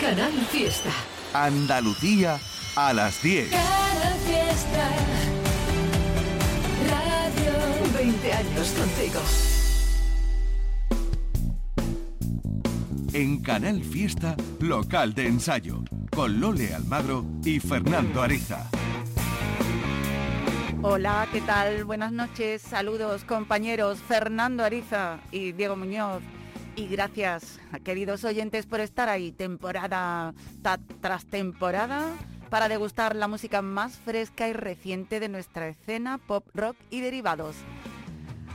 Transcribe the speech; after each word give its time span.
Canal 0.00 0.32
Fiesta. 0.50 0.90
Andalucía 1.34 2.40
a 2.74 2.94
las 2.94 3.22
10. 3.22 3.50
Canal 3.50 4.18
Fiesta. 4.26 4.88
Radio 6.88 7.92
20 7.92 8.32
años 8.32 8.74
contigo. 8.78 9.20
En 13.12 13.42
Canal 13.42 13.82
Fiesta, 13.82 14.36
local 14.60 15.12
de 15.12 15.26
ensayo, 15.26 15.84
con 16.10 16.40
Lole 16.40 16.74
Almagro 16.74 17.26
y 17.44 17.60
Fernando 17.60 18.22
Ariza. 18.22 18.70
Hola, 20.80 21.28
¿qué 21.30 21.42
tal? 21.42 21.84
Buenas 21.84 22.10
noches, 22.10 22.62
saludos 22.62 23.24
compañeros 23.24 23.98
Fernando 24.08 24.64
Ariza 24.64 25.18
y 25.30 25.52
Diego 25.52 25.76
Muñoz. 25.76 26.22
Y 26.80 26.86
gracias, 26.86 27.60
queridos 27.84 28.24
oyentes, 28.24 28.64
por 28.64 28.80
estar 28.80 29.10
ahí 29.10 29.32
temporada 29.32 30.32
tras 31.02 31.26
temporada 31.26 32.08
para 32.48 32.70
degustar 32.70 33.14
la 33.14 33.28
música 33.28 33.60
más 33.60 33.98
fresca 33.98 34.48
y 34.48 34.54
reciente 34.54 35.20
de 35.20 35.28
nuestra 35.28 35.68
escena 35.68 36.16
pop, 36.16 36.42
rock 36.54 36.78
y 36.88 37.02
derivados. 37.02 37.54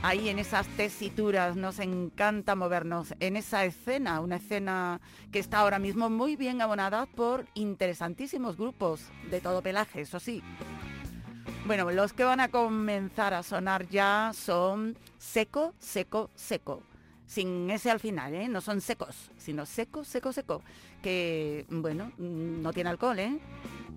Ahí 0.02 0.28
en 0.28 0.40
esas 0.40 0.66
tesituras 0.76 1.54
nos 1.54 1.78
encanta 1.78 2.56
movernos 2.56 3.14
en 3.20 3.36
esa 3.36 3.64
escena, 3.64 4.18
una 4.18 4.36
escena 4.36 5.00
que 5.30 5.38
está 5.38 5.60
ahora 5.60 5.78
mismo 5.78 6.10
muy 6.10 6.34
bien 6.34 6.60
abonada 6.60 7.06
por 7.06 7.46
interesantísimos 7.54 8.56
grupos 8.56 9.02
de 9.30 9.40
todo 9.40 9.62
pelaje, 9.62 10.00
eso 10.00 10.18
sí. 10.18 10.42
Bueno, 11.64 11.88
los 11.92 12.12
que 12.12 12.24
van 12.24 12.40
a 12.40 12.48
comenzar 12.48 13.34
a 13.34 13.44
sonar 13.44 13.86
ya 13.86 14.32
son 14.34 14.98
Seco, 15.16 15.74
Seco, 15.78 16.28
Seco. 16.34 16.82
Sin 17.26 17.70
ese 17.70 17.90
al 17.90 18.00
final, 18.00 18.34
¿eh? 18.34 18.48
No 18.48 18.60
son 18.60 18.80
secos, 18.80 19.30
sino 19.36 19.66
seco, 19.66 20.04
seco, 20.04 20.32
seco. 20.32 20.62
Que, 21.02 21.66
bueno, 21.68 22.12
no 22.18 22.72
tiene 22.72 22.90
alcohol, 22.90 23.18
¿eh? 23.18 23.38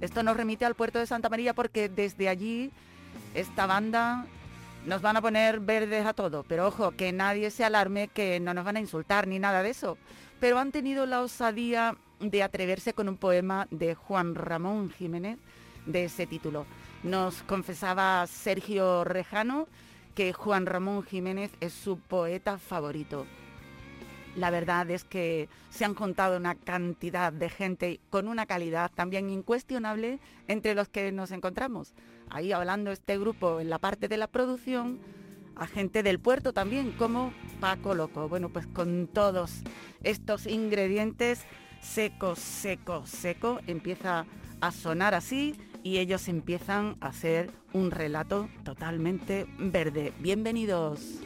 Esto 0.02 0.24
nos 0.24 0.36
remite 0.36 0.66
al 0.66 0.76
puerto 0.76 1.00
de 1.00 1.06
Santa 1.06 1.30
María 1.30 1.54
porque 1.54 1.90
desde 1.90 2.30
allí 2.30 2.72
esta 3.34 3.66
banda 3.66 4.26
nos 4.86 5.02
van 5.02 5.18
a 5.18 5.22
poner 5.22 5.60
verdes 5.60 6.06
a 6.06 6.14
todo. 6.14 6.44
Pero 6.44 6.68
ojo, 6.68 6.92
que 6.92 7.12
nadie 7.12 7.52
se 7.52 7.64
alarme 7.64 8.08
que 8.08 8.40
no 8.40 8.54
nos 8.54 8.66
van 8.66 8.78
a 8.78 8.80
insultar 8.80 9.28
ni 9.28 9.40
nada 9.40 9.62
de 9.62 9.72
eso. 9.72 9.98
Pero 10.40 10.58
han 10.58 10.72
tenido 10.72 11.06
la 11.06 11.22
osadía 11.22 11.96
de 12.20 12.44
atreverse 12.44 12.94
con 12.94 13.10
un 13.10 13.18
poema 13.18 13.68
de 13.72 13.96
Juan 13.96 14.36
Ramón 14.36 14.90
Jiménez 14.90 15.38
de 15.86 16.06
ese 16.06 16.28
título. 16.28 16.66
Nos 17.04 17.44
confesaba 17.44 18.26
Sergio 18.28 19.04
Rejano 19.04 19.68
que 20.20 20.34
Juan 20.34 20.66
Ramón 20.66 21.04
Jiménez 21.04 21.50
es 21.62 21.72
su 21.72 21.98
poeta 21.98 22.58
favorito. 22.58 23.26
La 24.36 24.50
verdad 24.50 24.92
es 24.92 25.06
que 25.06 25.48
se 25.70 25.86
han 25.86 25.96
juntado 25.96 26.36
una 26.36 26.56
cantidad 26.56 27.32
de 27.32 27.48
gente 27.48 28.02
con 28.10 28.28
una 28.28 28.46
calidad 28.46 28.92
también 28.94 29.30
incuestionable 29.30 30.20
entre 30.50 30.76
los 30.76 30.90
que 30.90 31.14
nos 31.14 31.32
encontramos. 31.32 31.94
Ahí 32.30 32.52
hablando 32.52 32.92
este 32.92 33.18
grupo 33.18 33.62
en 33.62 33.70
la 33.70 33.80
parte 33.80 34.10
de 34.10 34.18
la 34.18 34.28
producción, 34.28 35.00
a 35.56 35.68
gente 35.68 36.04
del 36.04 36.20
puerto 36.20 36.52
también, 36.52 36.92
como 36.92 37.32
Paco 37.62 37.94
Loco. 37.94 38.28
Bueno, 38.28 38.50
pues 38.50 38.68
con 38.68 39.08
todos 39.08 39.62
estos 40.04 40.48
ingredientes, 40.48 41.46
seco, 41.80 42.36
seco, 42.36 43.06
seco, 43.06 43.62
empieza 43.68 44.26
a 44.60 44.72
sonar 44.74 45.14
así 45.16 45.56
y 45.84 45.98
ellos 45.98 46.28
empiezan 46.28 46.98
a 47.02 47.08
hacer 47.08 47.52
un 47.74 47.92
relato 47.92 48.50
totalmente 48.64 49.46
verde. 49.58 50.14
Bienvenidos. 50.20 51.22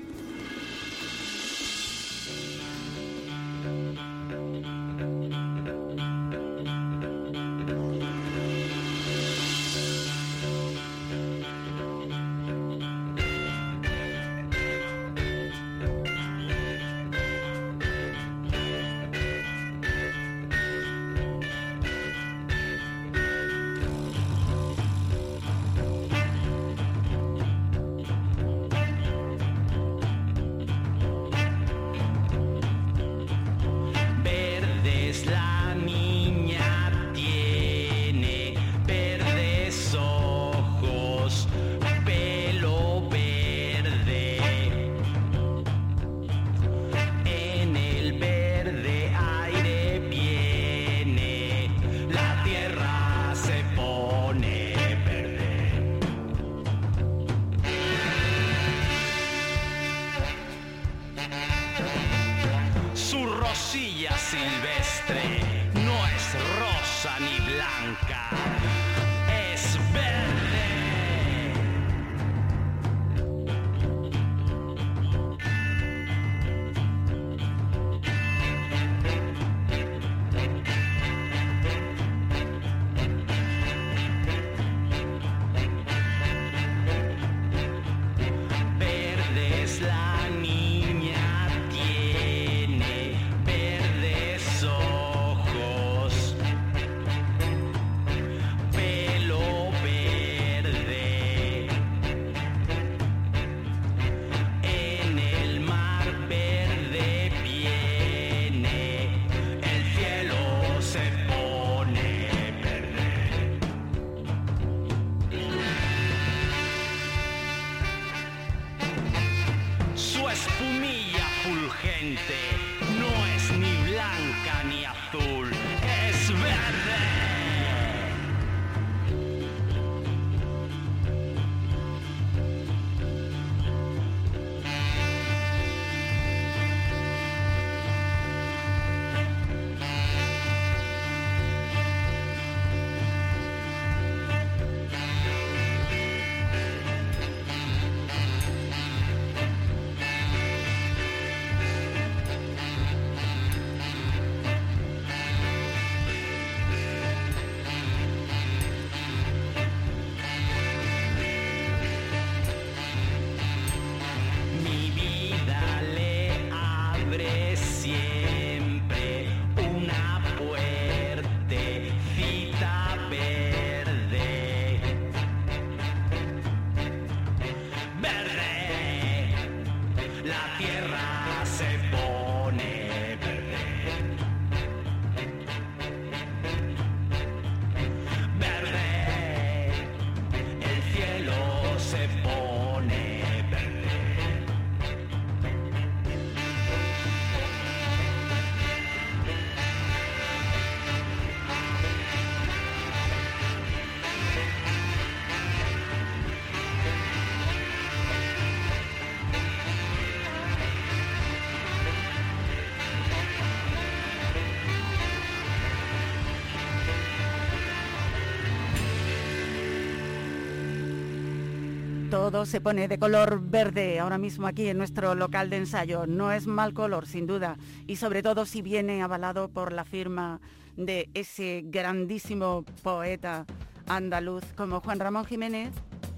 Todo 222.13 222.45
se 222.45 222.61
pone 222.61 222.87
de 222.87 222.99
color 222.99 223.41
verde 223.41 223.99
ahora 223.99 224.19
mismo 224.19 224.45
aquí 224.45 224.67
en 224.67 224.77
nuestro 224.77 225.15
local 225.15 225.49
de 225.49 225.57
ensayo. 225.57 226.05
No 226.05 226.31
es 226.31 226.45
mal 226.45 226.71
color, 226.71 227.07
sin 227.07 227.25
duda, 227.25 227.57
y 227.87 227.95
sobre 227.95 228.21
todo 228.21 228.45
si 228.45 228.61
viene 228.61 229.01
avalado 229.01 229.49
por 229.49 229.73
la 229.73 229.83
firma 229.83 230.39
de 230.77 231.09
ese 231.15 231.63
grandísimo 231.65 232.65
poeta 232.83 233.47
andaluz 233.87 234.43
como 234.55 234.79
Juan 234.79 234.99
Ramón 234.99 235.25
Jiménez 235.25 235.71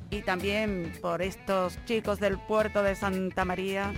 y 0.10 0.22
también 0.22 0.92
por 1.02 1.22
estos 1.22 1.80
chicos 1.86 2.20
del 2.20 2.40
puerto 2.40 2.84
de 2.84 2.98
Santa 2.98 3.46
María. 3.46 3.94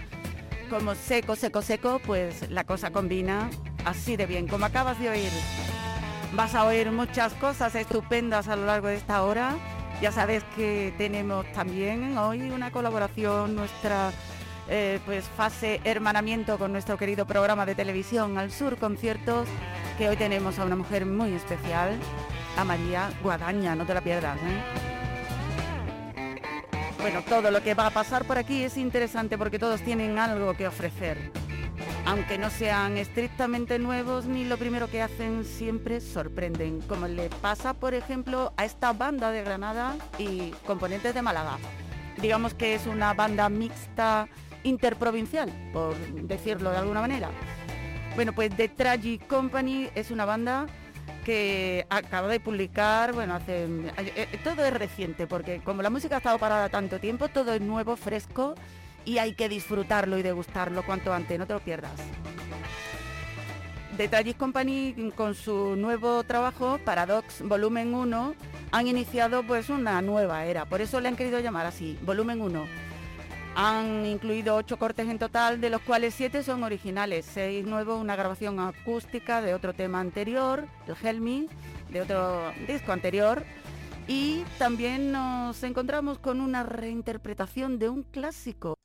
Como 0.70 0.94
seco, 0.94 1.36
seco, 1.36 1.64
seco, 1.64 2.00
pues 2.06 2.48
la 2.52 2.64
cosa 2.64 2.92
combina 2.92 3.50
así 3.86 4.18
de 4.18 4.28
bien, 4.28 4.48
como 4.48 4.66
acabas 4.66 5.00
de 5.00 5.10
oír. 5.10 5.32
Vas 6.36 6.54
a 6.54 6.64
oír 6.64 6.92
muchas 6.92 7.34
cosas 7.34 7.74
estupendas 7.74 8.48
a 8.50 8.56
lo 8.56 8.68
largo 8.68 8.88
de 8.88 8.98
esta 8.98 9.24
hora 9.24 9.58
ya 10.02 10.12
sabes 10.12 10.44
que 10.56 10.94
tenemos 10.98 11.46
también 11.54 12.18
hoy 12.18 12.52
una 12.52 12.72
colaboración, 12.72 13.56
nuestra 13.56 14.12
eh, 14.70 15.00
pues 15.06 15.26
fase 15.26 15.82
hermanamiento 15.84 16.58
con 16.58 16.72
nuestro 16.72 16.98
querido 16.98 17.26
programa 17.26 17.66
de 17.66 17.74
televisión 17.76 18.38
Al 18.38 18.52
Sur 18.52 18.78
Conciertos, 18.78 19.48
que 19.98 20.10
hoy 20.10 20.16
tenemos 20.16 20.60
a 20.60 20.66
una 20.66 20.76
mujer 20.76 21.06
muy 21.06 21.34
especial, 21.34 21.98
a 22.58 22.64
María 22.64 23.10
Guadaña, 23.24 23.76
no 23.76 23.86
te 23.86 23.94
la 23.94 24.02
pierdas. 24.02 24.38
¿eh? 24.38 24.62
Bueno, 27.00 27.22
todo 27.28 27.50
lo 27.50 27.64
que 27.64 27.74
va 27.74 27.88
a 27.88 27.92
pasar 27.92 28.26
por 28.26 28.38
aquí 28.38 28.64
es 28.64 28.78
interesante 28.78 29.38
porque 29.38 29.60
todos 29.60 29.82
tienen 29.82 30.20
algo 30.20 30.54
que 30.56 30.68
ofrecer 30.68 31.32
aunque 32.06 32.38
no 32.38 32.50
sean 32.50 32.98
estrictamente 32.98 33.80
nuevos 33.80 34.26
ni 34.26 34.46
lo 34.46 34.58
primero 34.58 34.90
que 34.90 35.02
hacen 35.02 35.46
siempre 35.46 36.00
sorprenden, 36.02 36.82
como 36.82 37.08
le 37.08 37.30
pasa 37.42 37.74
por 37.74 37.94
ejemplo 37.94 38.54
a 38.58 38.66
esta 38.66 38.94
banda 38.94 39.32
de 39.32 39.44
Granada 39.44 39.96
y 40.18 40.52
componentes 40.66 41.14
de 41.14 41.22
Málaga. 41.22 41.58
Digamos 42.22 42.54
que 42.54 42.74
es 42.74 42.88
una 42.88 43.14
banda 43.14 43.50
mixta 43.50 44.28
interprovincial, 44.64 45.52
por 45.74 45.96
decirlo 45.98 46.72
de 46.72 46.78
alguna 46.78 47.02
manera. 47.02 47.30
Bueno, 48.16 48.34
pues 48.34 48.56
The 48.56 48.70
Tragic 48.70 49.28
Company 49.28 49.90
es 49.94 50.10
una 50.10 50.26
banda 50.26 50.66
que 51.24 51.86
acaba 51.90 52.30
de 52.30 52.40
publicar, 52.40 53.14
bueno, 53.14 53.36
hace 53.36 53.66
eh, 53.66 53.90
eh, 54.16 54.40
todo 54.44 54.66
es 54.66 54.74
reciente 54.74 55.28
porque 55.28 55.60
como 55.60 55.82
la 55.82 55.90
música 55.90 56.16
ha 56.16 56.18
estado 56.20 56.40
parada 56.40 56.70
tanto 56.70 57.00
tiempo, 57.00 57.28
todo 57.28 57.54
es 57.54 57.62
nuevo, 57.62 57.98
fresco 57.98 58.56
y 59.08 59.20
hay 59.20 59.34
que 59.36 59.48
disfrutarlo 59.48 60.18
y 60.18 60.22
degustarlo 60.22 60.84
cuanto 60.84 61.14
antes, 61.14 61.40
no 61.40 61.48
te 61.48 61.54
lo 61.54 61.62
pierdas. 61.62 61.94
The 63.96 64.36
Company 64.36 65.12
con 65.16 65.34
su 65.34 65.78
nuevo 65.78 66.24
trabajo, 66.24 66.78
Paradox 66.84 67.42
Volumen 67.42 67.96
1, 67.96 68.36
han 68.72 68.88
iniciado 68.88 69.44
pues 69.44 69.70
una 69.70 70.02
nueva 70.02 70.46
era, 70.46 70.66
por 70.66 70.82
eso 70.82 71.00
le 71.00 71.08
han 71.08 71.16
querido 71.16 71.40
llamar 71.40 71.66
así, 71.66 71.98
Volumen 72.02 72.42
1. 72.42 72.66
Han 73.56 74.06
incluido 74.06 74.56
ocho 74.56 74.78
cortes 74.78 75.08
en 75.08 75.18
total, 75.18 75.62
de 75.62 75.70
los 75.70 75.82
cuales 75.82 76.14
siete 76.14 76.44
son 76.44 76.64
originales, 76.64 77.26
seis 77.26 77.66
nuevos, 77.66 78.00
una 78.00 78.18
grabación 78.18 78.60
acústica 78.60 79.42
de 79.42 79.54
otro 79.54 79.74
tema 79.74 80.02
anterior, 80.02 80.68
el 80.86 80.96
Helmi, 81.02 81.48
de 81.90 82.02
otro 82.02 82.52
disco 82.68 82.92
anterior, 82.92 83.46
y 84.06 84.44
también 84.60 85.14
nos 85.14 85.64
encontramos 85.64 86.20
con 86.20 86.42
una 86.42 86.64
reinterpretación 86.64 87.80
de 87.80 87.90
un 87.90 88.04
clásico. 88.04 88.78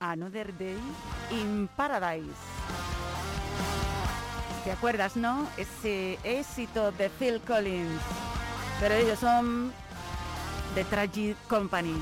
Another 0.00 0.52
Day 0.56 0.78
in 1.32 1.68
Paradise. 1.76 2.22
¿Te 4.62 4.70
acuerdas, 4.70 5.16
no? 5.16 5.48
Ese 5.56 6.20
éxito 6.22 6.92
de 6.92 7.08
Phil 7.08 7.40
Collins. 7.40 8.00
Pero 8.78 8.94
ellos 8.94 9.18
son 9.18 9.72
The 10.76 10.84
Tragic 10.84 11.36
Company. 11.48 11.96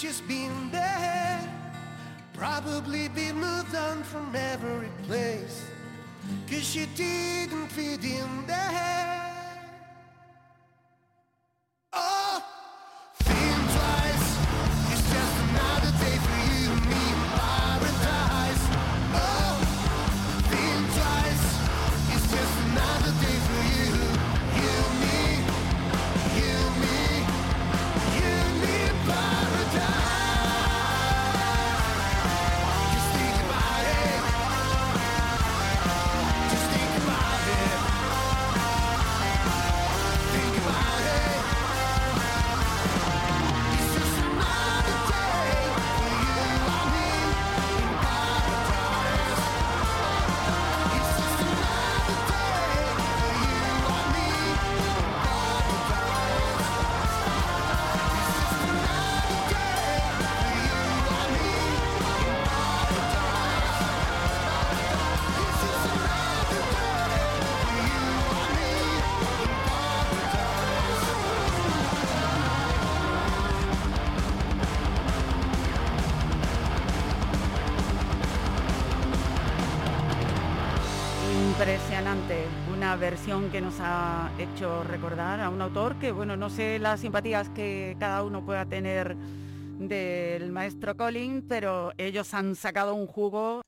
She's 0.00 0.22
been 0.22 0.70
there. 0.70 1.40
Probably 2.32 3.08
been 3.08 3.36
moved 3.36 3.74
on 3.74 4.02
from 4.02 4.34
every 4.34 4.88
place. 5.06 5.64
Cause 6.48 6.64
she 6.64 6.86
didn't 6.96 7.68
fit 7.68 8.02
in 8.02 8.46
there. 8.46 9.19
Que 83.30 83.60
nos 83.60 83.76
ha 83.78 84.28
hecho 84.40 84.82
recordar 84.82 85.38
a 85.38 85.50
un 85.50 85.62
autor 85.62 85.94
que, 86.00 86.10
bueno, 86.10 86.36
no 86.36 86.50
sé 86.50 86.80
las 86.80 86.98
simpatías 86.98 87.48
que 87.50 87.96
cada 88.00 88.24
uno 88.24 88.44
pueda 88.44 88.66
tener 88.66 89.14
del 89.78 90.50
maestro 90.50 90.96
Colin, 90.96 91.46
pero 91.48 91.92
ellos 91.96 92.34
han 92.34 92.56
sacado 92.56 92.92
un 92.92 93.06
jugo. 93.06 93.62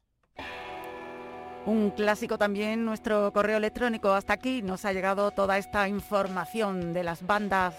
Un 1.65 1.91
clásico 1.91 2.39
también, 2.39 2.85
nuestro 2.85 3.33
correo 3.33 3.59
electrónico. 3.59 4.13
Hasta 4.13 4.33
aquí 4.33 4.63
nos 4.63 4.85
ha 4.85 4.93
llegado 4.93 5.31
toda 5.31 5.59
esta 5.59 5.87
información 5.87 6.93
de 6.93 7.05
las 7.05 7.25
bandas 7.25 7.77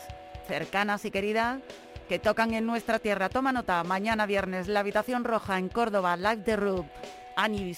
cercanas 0.47 1.03
y 1.03 1.11
queridas 1.11 1.59
que 2.07 2.17
tocan 2.17 2.53
en 2.53 2.65
nuestra 2.65 2.99
tierra. 2.99 3.27
Toma 3.27 3.51
nota, 3.51 3.83
mañana 3.83 4.25
viernes, 4.25 4.69
la 4.69 4.79
habitación 4.79 5.25
roja 5.25 5.59
en 5.59 5.67
Córdoba, 5.67 6.15
Live 6.15 6.43
the 6.45 6.55
Roof. 6.55 6.85
Annie 7.35 7.75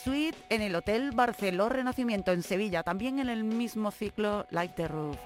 en 0.49 0.61
el 0.61 0.75
Hotel 0.75 1.11
Barceló 1.11 1.69
Renacimiento 1.69 2.31
en 2.31 2.43
Sevilla, 2.43 2.83
también 2.83 3.19
en 3.19 3.29
el 3.29 3.43
mismo 3.43 3.91
ciclo 3.91 4.45
Live 4.49 4.73
the 4.75 4.87
Roof. 4.87 5.17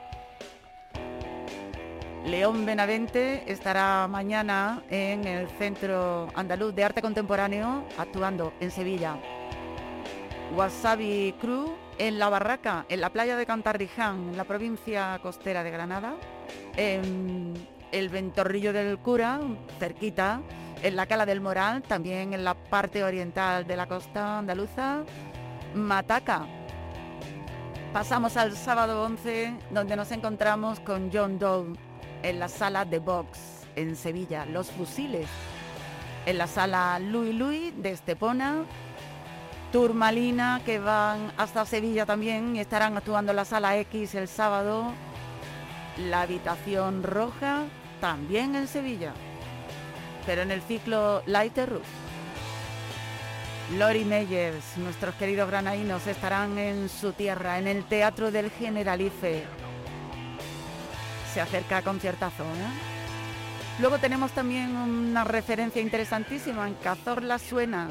León 2.26 2.66
Benavente 2.66 3.44
estará 3.52 4.08
mañana 4.08 4.84
en 4.90 5.26
el 5.26 5.48
Centro 5.58 6.28
Andaluz 6.36 6.76
de 6.76 6.84
Arte 6.84 7.02
Contemporáneo 7.02 7.86
actuando 7.98 8.54
en 8.60 8.72
Sevilla. 8.72 9.18
Wasabi 10.56 11.36
Crew 11.40 11.76
en 11.98 12.20
La 12.20 12.30
Barraca, 12.30 12.86
en 12.90 13.02
la 13.02 13.10
playa 13.12 13.36
de 13.36 13.46
Cantarriján, 13.46 14.30
en 14.30 14.38
la 14.38 14.44
provincia 14.44 15.20
costera 15.22 15.64
de 15.64 15.72
Granada. 15.72 16.16
En 16.76 17.54
el 17.92 18.10
Ventorrillo 18.10 18.74
del 18.74 19.00
Cura, 19.00 19.40
cerquita, 19.80 20.42
en 20.82 20.96
la 20.96 21.06
Cala 21.06 21.26
del 21.26 21.42
Moral, 21.42 21.82
también 21.82 22.34
en 22.34 22.44
la 22.44 22.54
parte 22.54 23.04
oriental 23.04 23.68
de 23.68 23.76
la 23.76 23.88
costa 23.88 24.40
andaluza. 24.40 25.04
Mataca. 25.74 26.48
Pasamos 27.94 28.38
al 28.38 28.56
sábado 28.56 29.04
11, 29.04 29.56
donde 29.72 29.96
nos 29.96 30.12
encontramos 30.12 30.80
con 30.80 31.10
John 31.12 31.40
Doe 31.40 31.74
en 32.24 32.40
la 32.40 32.48
sala 32.48 32.86
de 32.86 33.00
box 33.00 33.40
en 33.76 33.96
Sevilla, 33.96 34.46
Los 34.46 34.72
Fusiles. 34.72 35.28
En 36.26 36.38
la 36.38 36.48
sala 36.48 37.00
Louis 37.00 37.34
Louis 37.34 37.74
de 37.82 37.92
Estepona, 37.92 38.64
Turmalina 39.72 40.62
que 40.66 40.80
van 40.80 41.32
hasta 41.38 41.66
Sevilla 41.66 42.06
también 42.06 42.56
y 42.56 42.60
estarán 42.60 42.98
actuando 42.98 43.32
en 43.32 43.38
la 43.38 43.46
sala 43.46 43.78
X 43.78 44.16
el 44.16 44.28
sábado. 44.28 44.92
La 45.98 46.22
habitación 46.22 47.04
roja 47.04 47.64
también 48.00 48.56
en 48.56 48.68
Sevilla, 48.68 49.14
pero 50.26 50.42
en 50.42 50.52
el 50.52 50.62
ciclo 50.62 51.24
Lighter 51.26 51.70
Roof. 51.70 51.88
Lori 53.78 54.04
Meyers, 54.04 54.78
nuestros 54.78 55.14
queridos 55.16 55.48
granadinos, 55.48 56.08
estarán 56.08 56.58
en 56.58 56.90
su 56.90 57.12
tierra, 57.14 57.60
en 57.60 57.68
el 57.68 57.84
Teatro 57.84 58.32
del 58.32 58.50
Generalife. 58.50 59.44
Se 61.34 61.40
acerca 61.40 61.84
conciertazo, 61.84 62.44
¿eh? 62.44 62.90
Luego 63.80 64.00
tenemos 64.00 64.32
también 64.32 64.76
una 64.76 65.24
referencia 65.24 65.82
interesantísima 65.82 66.68
en 66.68 66.74
Cazorla 66.76 67.40
Suena, 67.40 67.90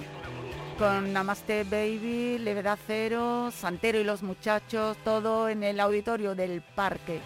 con 0.79 1.13
Namaste 1.13 1.65
Baby, 1.65 2.39
Levedad 2.39 2.79
Cero, 2.87 3.51
Santero 3.51 3.99
y 3.99 4.05
los 4.05 4.23
muchachos, 4.23 4.99
todo 5.03 5.49
en 5.49 5.63
el 5.63 5.81
auditorio 5.81 6.35
del 6.35 6.61
parque. 6.61 7.21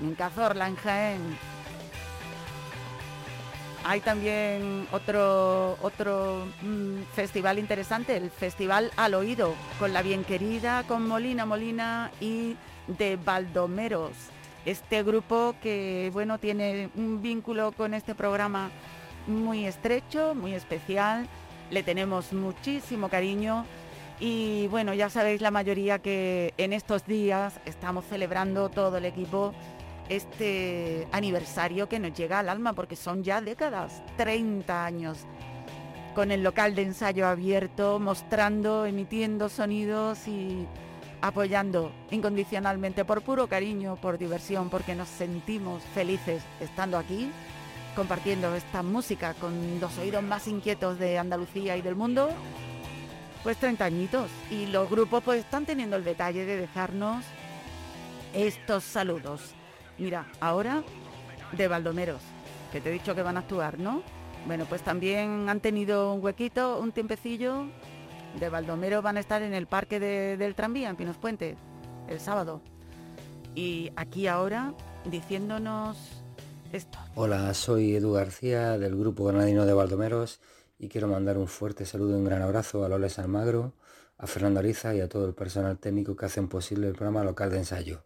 En 0.00 0.14
Cazorla, 0.14 0.68
en 0.68 0.76
Jaén. 0.76 1.57
Hay 3.84 4.00
también 4.00 4.86
otro, 4.92 5.78
otro 5.82 6.46
mm, 6.62 7.02
festival 7.14 7.58
interesante, 7.58 8.16
el 8.16 8.30
Festival 8.30 8.90
Al 8.96 9.14
Oído, 9.14 9.54
con 9.78 9.92
la 9.92 10.02
bien 10.02 10.24
querida, 10.24 10.82
con 10.84 11.06
Molina 11.06 11.46
Molina 11.46 12.10
y 12.20 12.56
de 12.86 13.16
Baldomeros. 13.16 14.12
Este 14.66 15.02
grupo 15.02 15.54
que 15.62 16.10
bueno 16.12 16.38
tiene 16.38 16.90
un 16.96 17.22
vínculo 17.22 17.72
con 17.72 17.94
este 17.94 18.14
programa 18.14 18.70
muy 19.26 19.64
estrecho, 19.64 20.34
muy 20.34 20.54
especial. 20.54 21.26
Le 21.70 21.82
tenemos 21.82 22.32
muchísimo 22.32 23.08
cariño 23.08 23.64
y 24.20 24.66
bueno, 24.68 24.94
ya 24.94 25.08
sabéis 25.08 25.40
la 25.40 25.50
mayoría 25.50 26.00
que 26.00 26.52
en 26.58 26.72
estos 26.72 27.06
días 27.06 27.60
estamos 27.64 28.04
celebrando 28.06 28.68
todo 28.68 28.96
el 28.98 29.04
equipo 29.04 29.54
este 30.08 31.06
aniversario 31.12 31.88
que 31.88 31.98
nos 31.98 32.12
llega 32.14 32.38
al 32.38 32.48
alma, 32.48 32.72
porque 32.72 32.96
son 32.96 33.22
ya 33.22 33.40
décadas, 33.40 34.02
30 34.16 34.84
años, 34.84 35.18
con 36.14 36.32
el 36.32 36.42
local 36.42 36.74
de 36.74 36.82
ensayo 36.82 37.26
abierto, 37.26 37.98
mostrando, 38.00 38.86
emitiendo 38.86 39.48
sonidos 39.48 40.26
y 40.26 40.66
apoyando 41.20 41.92
incondicionalmente 42.10 43.04
por 43.04 43.22
puro 43.22 43.48
cariño, 43.48 43.96
por 43.96 44.18
diversión, 44.18 44.70
porque 44.70 44.94
nos 44.94 45.08
sentimos 45.08 45.82
felices 45.94 46.42
estando 46.60 46.96
aquí, 46.96 47.30
compartiendo 47.94 48.54
esta 48.54 48.82
música 48.82 49.34
con 49.34 49.80
los 49.80 49.96
oídos 49.98 50.22
más 50.22 50.48
inquietos 50.48 50.98
de 50.98 51.18
Andalucía 51.18 51.76
y 51.76 51.82
del 51.82 51.96
mundo. 51.96 52.30
Pues 53.42 53.56
30 53.56 53.84
añitos 53.84 54.30
y 54.50 54.66
los 54.66 54.90
grupos 54.90 55.22
pues 55.22 55.40
están 55.40 55.64
teniendo 55.64 55.96
el 55.96 56.04
detalle 56.04 56.44
de 56.44 56.56
dejarnos 56.56 57.24
estos 58.34 58.84
saludos. 58.84 59.54
Mira, 59.98 60.26
ahora 60.40 60.82
de 61.52 61.68
Baldomeros, 61.68 62.20
que 62.72 62.80
te 62.80 62.90
he 62.90 62.92
dicho 62.92 63.14
que 63.14 63.22
van 63.22 63.36
a 63.36 63.40
actuar, 63.40 63.78
¿no? 63.78 64.02
Bueno, 64.46 64.64
pues 64.68 64.82
también 64.82 65.48
han 65.48 65.60
tenido 65.60 66.14
un 66.14 66.24
huequito, 66.24 66.78
un 66.80 66.92
tiempecillo. 66.92 67.66
De 68.38 68.48
Baldomeros 68.48 69.02
van 69.02 69.16
a 69.16 69.20
estar 69.20 69.42
en 69.42 69.54
el 69.54 69.66
parque 69.66 69.98
del 69.98 70.54
tranvía, 70.54 70.90
en 70.90 70.96
Pinos 70.96 71.16
Puente, 71.16 71.56
el 72.08 72.20
sábado. 72.20 72.60
Y 73.54 73.90
aquí 73.96 74.26
ahora 74.26 74.74
diciéndonos 75.04 76.22
esto. 76.72 76.98
Hola, 77.14 77.52
soy 77.54 77.96
Edu 77.96 78.12
García 78.12 78.78
del 78.78 78.96
grupo 78.96 79.24
granadino 79.24 79.66
de 79.66 79.72
Baldomeros 79.72 80.40
y 80.78 80.88
quiero 80.88 81.08
mandar 81.08 81.38
un 81.38 81.48
fuerte 81.48 81.86
saludo 81.86 82.12
y 82.12 82.14
un 82.14 82.24
gran 82.24 82.42
abrazo 82.42 82.84
a 82.84 82.88
Loles 82.88 83.18
Almagro, 83.18 83.72
a 84.18 84.26
Fernando 84.26 84.60
Ariza 84.60 84.94
y 84.94 85.00
a 85.00 85.08
todo 85.08 85.26
el 85.26 85.34
personal 85.34 85.78
técnico 85.78 86.16
que 86.16 86.26
hacen 86.26 86.48
posible 86.48 86.88
el 86.88 86.94
programa 86.94 87.24
local 87.24 87.50
de 87.50 87.58
ensayo. 87.58 88.02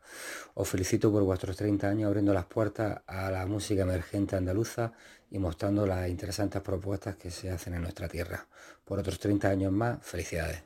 Os 0.54 0.69
felicito 0.69 1.11
por 1.11 1.23
vuestros 1.23 1.57
30 1.57 1.88
años 1.88 2.07
abriendo 2.07 2.35
las 2.35 2.45
puertas 2.45 3.00
a 3.07 3.31
la 3.31 3.47
música 3.47 3.83
emergente 3.83 4.37
andaluza 4.37 4.92
y 5.31 5.38
mostrando 5.38 5.87
las 5.87 6.09
interesantes 6.09 6.61
propuestas 6.61 7.16
que 7.16 7.31
se 7.31 7.50
hacen 7.50 7.75
en 7.75 7.83
nuestra 7.83 8.09
tierra. 8.09 8.47
Por 8.85 8.99
otros 8.99 9.19
30 9.19 9.49
años 9.49 9.73
más, 9.73 9.99
felicidades. 10.02 10.62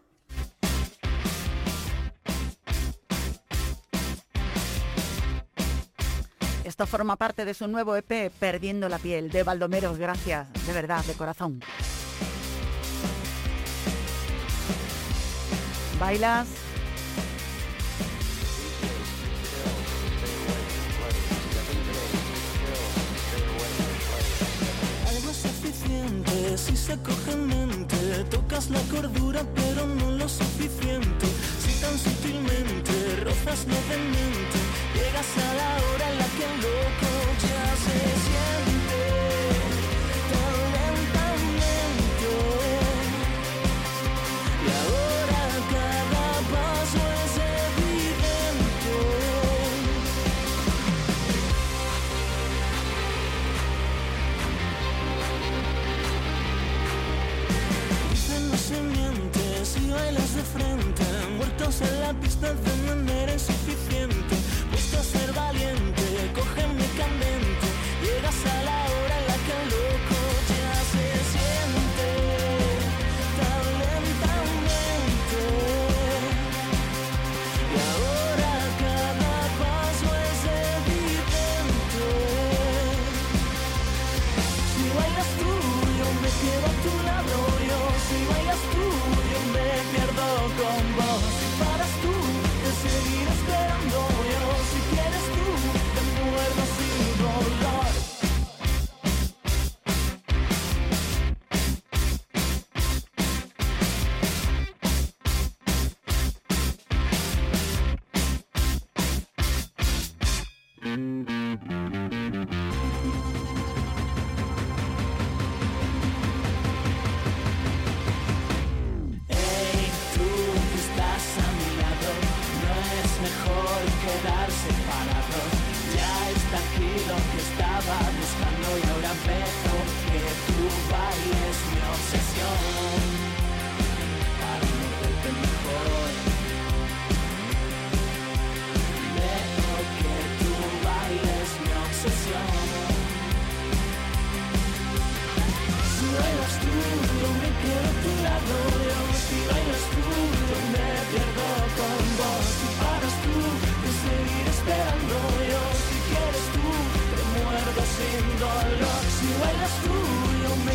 Esto 6.64 6.86
forma 6.88 7.14
parte 7.16 7.44
de 7.44 7.54
su 7.54 7.68
nuevo 7.68 7.94
EP, 7.96 8.32
Perdiendo 8.40 8.88
la 8.88 8.98
piel, 8.98 9.30
de 9.30 9.44
Baldomeros. 9.44 9.96
Gracias, 9.96 10.52
de 10.66 10.72
verdad, 10.72 11.04
de 11.04 11.14
corazón. 11.14 11.60
¿Bailas? 16.06 16.46
Si 26.56 26.76
se 26.76 26.96
coge 27.02 27.32
en 27.32 27.46
mente, 27.48 27.96
tocas 28.30 28.70
la 28.70 28.80
cordura 28.82 29.42
pero 29.56 29.86
no 29.86 30.12
lo 30.12 30.28
suficiente. 30.28 31.26
Si 31.62 31.72
tan 31.80 31.98
sutilmente 31.98 32.92
rozas 33.24 33.66
levemente, 33.66 34.58
llegas 34.94 35.30
a 35.44 35.45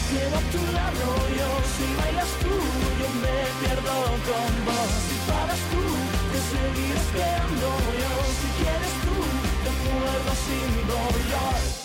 quedo 0.09 0.35
a 0.37 0.43
tu 0.53 0.61
lado 0.77 1.05
yo. 1.39 1.49
Si 1.73 1.85
bailas 1.99 2.31
tú, 2.43 2.53
yo 3.01 3.07
me 3.23 3.37
pierdo 3.59 3.93
con 4.27 4.51
vos. 4.67 4.91
Si 5.07 5.15
paras 5.29 5.61
tú, 5.71 5.83
te 6.31 6.39
seguiré 6.51 6.97
esperando 7.05 7.67
yo. 8.01 8.13
Si 8.39 8.47
quieres 8.59 8.93
tú, 9.05 9.17
te 9.63 9.71
muerdo 9.85 10.31
sin 10.45 10.71
dolor. 10.87 11.80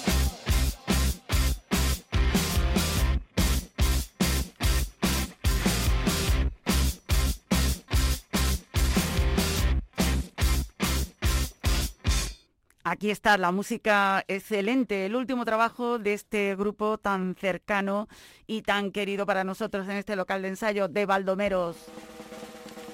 Aquí 12.97 13.11
está 13.11 13.37
la 13.37 13.53
música 13.53 14.25
excelente, 14.27 15.05
el 15.05 15.17
último 15.17 15.45
trabajo 15.45 15.99
de 15.99 16.15
este 16.15 16.57
grupo 16.57 16.97
tan 16.97 17.35
cercano 17.35 18.09
y 18.47 18.63
tan 18.63 18.91
querido 18.91 19.27
para 19.27 19.45
nosotros 19.45 19.87
en 19.87 19.99
este 19.99 20.17
local 20.17 20.41
de 20.41 20.49
ensayo 20.49 20.89
de 20.89 21.05
Baldomeros. 21.05 21.77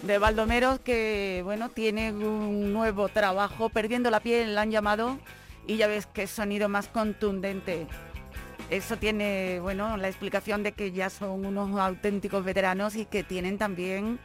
De 0.02 0.18
Baldomeros 0.18 0.80
que, 0.80 1.42
bueno, 1.44 1.68
tiene 1.68 2.10
un 2.10 2.72
nuevo 2.72 3.10
trabajo, 3.10 3.68
Perdiendo 3.68 4.10
la 4.10 4.18
piel, 4.18 4.56
la 4.56 4.62
han 4.62 4.72
llamado, 4.72 5.20
y 5.68 5.76
ya 5.76 5.86
ves 5.86 6.06
qué 6.06 6.26
sonido 6.26 6.68
más 6.68 6.88
contundente. 6.88 7.86
Eso 8.70 8.96
tiene, 8.96 9.60
bueno, 9.60 9.96
la 9.98 10.08
explicación 10.08 10.64
de 10.64 10.72
que 10.72 10.90
ya 10.90 11.10
son 11.10 11.46
unos 11.46 11.78
auténticos 11.78 12.44
veteranos 12.44 12.96
y 12.96 13.04
que 13.04 13.22
tienen 13.22 13.56
también 13.56 14.18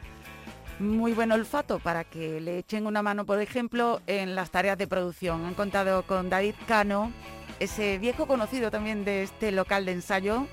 muy 0.80 1.12
buen 1.12 1.30
olfato 1.32 1.78
para 1.78 2.04
que 2.04 2.40
le 2.40 2.56
echen 2.58 2.86
una 2.86 3.02
mano, 3.02 3.26
por 3.26 3.40
ejemplo, 3.40 4.00
en 4.06 4.34
las 4.34 4.50
tareas 4.50 4.78
de 4.78 4.86
producción. 4.86 5.44
Han 5.44 5.52
contado 5.54 6.04
con 6.04 6.30
David 6.30 6.54
Cano, 6.66 7.12
ese 7.60 7.98
viejo 7.98 8.26
conocido 8.26 8.70
también 8.70 9.04
de 9.04 9.22
este 9.22 9.52
local 9.52 9.84
de 9.84 9.92
ensayo, 9.92 10.46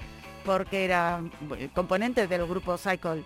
porque 0.44 0.84
era 0.86 1.22
bueno, 1.42 1.70
componente 1.74 2.28
del 2.28 2.46
grupo 2.46 2.78
Cycle, 2.78 3.24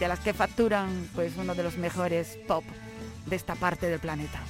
de 0.00 0.08
las 0.08 0.20
que 0.20 0.32
facturan 0.32 1.08
pues 1.14 1.36
uno 1.36 1.54
de 1.54 1.62
los 1.62 1.76
mejores 1.76 2.38
pop 2.46 2.64
de 3.26 3.36
esta 3.36 3.56
parte 3.56 3.88
del 3.90 4.00
planeta. 4.00 4.40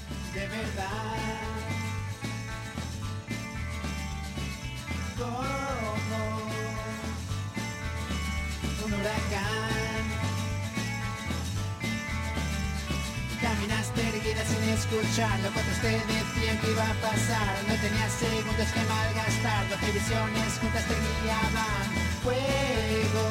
Huracán. 9.00 10.04
Caminaste 13.40 14.00
erguida 14.08 14.42
sin 14.44 14.68
escucharlo 14.70 15.50
cuando 15.52 15.72
usted 15.72 16.00
decían 16.06 16.58
que 16.58 16.70
iba 16.70 16.84
a 16.84 16.94
pasar. 16.94 17.54
No 17.68 17.74
tenía 17.76 18.08
segundos 18.11 18.68
que 18.74 18.82
malgastar. 18.92 19.68
Doce 19.68 19.92
visiones 19.92 20.58
juntas 20.61 20.84
terminaban 20.87 21.88
fuego. 22.22 23.26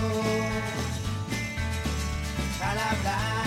Al 2.62 2.78
hablar. 2.78 3.47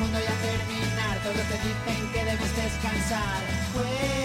Mundo 0.00 0.18
y 0.18 0.26
a 0.26 0.36
terminar, 0.48 1.18
todos 1.22 1.46
te 1.48 1.56
dicen 1.60 2.12
que 2.12 2.24
debes 2.24 2.56
descansar. 2.56 3.40
Fuego, 3.72 4.19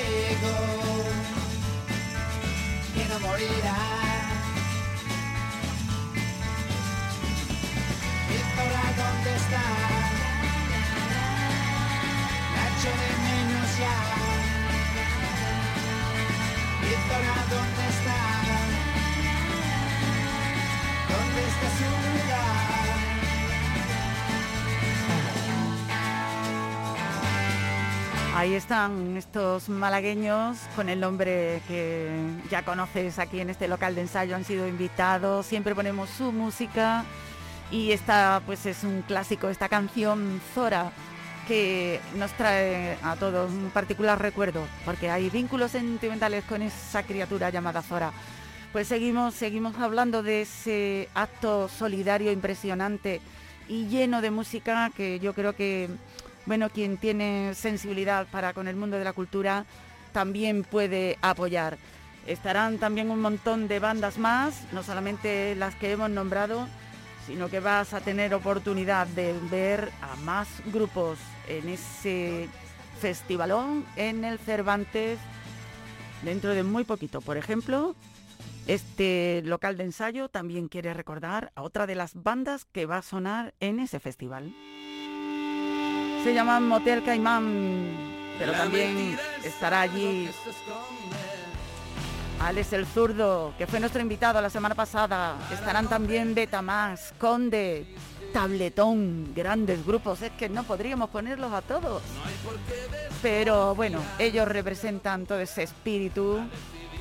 Ahí 28.45 28.53
están 28.53 29.17
estos 29.17 29.69
malagueños 29.69 30.59
con 30.75 30.87
el 30.87 30.99
nombre 30.99 31.63
que 31.67 32.11
ya 32.51 32.63
conoces 32.63 33.17
aquí 33.17 33.39
en 33.39 33.49
este 33.49 33.67
local 33.67 33.95
de 33.95 34.01
ensayo, 34.01 34.35
han 34.35 34.45
sido 34.45 34.67
invitados, 34.67 35.47
siempre 35.47 35.73
ponemos 35.73 36.11
su 36.11 36.31
música 36.31 37.05
y 37.71 37.91
esta 37.91 38.43
pues 38.45 38.67
es 38.67 38.83
un 38.83 39.01
clásico, 39.01 39.49
esta 39.49 39.67
canción 39.67 40.39
Zora 40.53 40.91
que 41.47 41.99
nos 42.17 42.33
trae 42.33 42.99
a 43.01 43.15
todos 43.15 43.49
un 43.49 43.71
particular 43.71 44.21
recuerdo, 44.21 44.61
porque 44.85 45.09
hay 45.09 45.31
vínculos 45.31 45.71
sentimentales 45.71 46.43
con 46.43 46.61
esa 46.61 47.01
criatura 47.01 47.49
llamada 47.49 47.81
Zora. 47.81 48.11
Pues 48.71 48.87
seguimos, 48.87 49.33
seguimos 49.33 49.75
hablando 49.79 50.21
de 50.21 50.43
ese 50.43 51.09
acto 51.15 51.67
solidario 51.67 52.31
impresionante 52.31 53.21
y 53.67 53.87
lleno 53.87 54.21
de 54.21 54.29
música 54.29 54.91
que 54.95 55.19
yo 55.19 55.33
creo 55.33 55.55
que, 55.55 55.89
bueno, 56.45 56.69
quien 56.69 56.97
tiene 56.97 57.53
sensibilidad 57.55 58.27
para 58.27 58.53
con 58.53 58.67
el 58.67 58.75
mundo 58.75 58.97
de 58.97 59.03
la 59.03 59.13
cultura 59.13 59.65
también 60.11 60.63
puede 60.63 61.17
apoyar. 61.21 61.77
Estarán 62.27 62.77
también 62.77 63.11
un 63.11 63.21
montón 63.21 63.67
de 63.67 63.79
bandas 63.79 64.17
más, 64.17 64.63
no 64.71 64.83
solamente 64.83 65.55
las 65.55 65.75
que 65.75 65.91
hemos 65.91 66.09
nombrado, 66.09 66.67
sino 67.27 67.49
que 67.49 67.59
vas 67.59 67.93
a 67.93 68.01
tener 68.01 68.33
oportunidad 68.33 69.07
de 69.07 69.33
ver 69.51 69.91
a 70.01 70.15
más 70.17 70.47
grupos 70.71 71.19
en 71.47 71.69
ese 71.69 72.47
festivalón 72.99 73.85
en 73.95 74.23
el 74.23 74.39
Cervantes 74.39 75.19
dentro 76.23 76.51
de 76.51 76.63
muy 76.63 76.83
poquito. 76.83 77.21
Por 77.21 77.37
ejemplo, 77.37 77.95
este 78.67 79.41
local 79.45 79.77
de 79.77 79.83
ensayo 79.83 80.29
también 80.29 80.67
quiere 80.67 80.93
recordar 80.93 81.51
a 81.55 81.61
otra 81.61 81.85
de 81.85 81.95
las 81.95 82.13
bandas 82.15 82.65
que 82.65 82.85
va 82.85 82.97
a 82.97 83.03
sonar 83.03 83.53
en 83.59 83.79
ese 83.79 83.99
festival. 83.99 84.55
Se 86.25 86.33
llama 86.33 86.59
Motel 86.59 87.03
Caimán, 87.03 87.85
pero 88.39 88.51
también 88.53 89.15
estará 89.43 89.81
allí 89.81 90.27
Alex 92.41 92.73
el 92.73 92.87
Zurdo, 92.87 93.53
que 93.59 93.67
fue 93.67 93.79
nuestro 93.79 94.01
invitado 94.01 94.41
la 94.41 94.49
semana 94.49 94.73
pasada. 94.73 95.37
Estarán 95.53 95.87
también 95.87 96.33
Betamás, 96.33 97.13
Conde, 97.19 97.85
Tabletón, 98.33 99.35
grandes 99.35 99.85
grupos. 99.85 100.23
Es 100.23 100.31
que 100.31 100.49
no 100.49 100.63
podríamos 100.63 101.11
ponerlos 101.11 101.53
a 101.53 101.61
todos. 101.61 102.01
Pero 103.21 103.75
bueno, 103.75 103.99
ellos 104.17 104.47
representan 104.47 105.27
todo 105.27 105.39
ese 105.39 105.61
espíritu. 105.61 106.39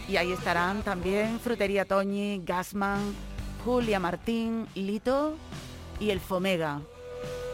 Y 0.07 0.19
ahí 0.19 0.33
estarán 0.33 0.83
también 0.83 1.41
Frutería 1.41 1.87
Toñi, 1.87 2.43
Gasman, 2.45 3.01
Julia 3.65 3.99
Martín, 3.99 4.67
Lito 4.75 5.35
y 5.99 6.11
el 6.11 6.21
Fomega. 6.21 6.83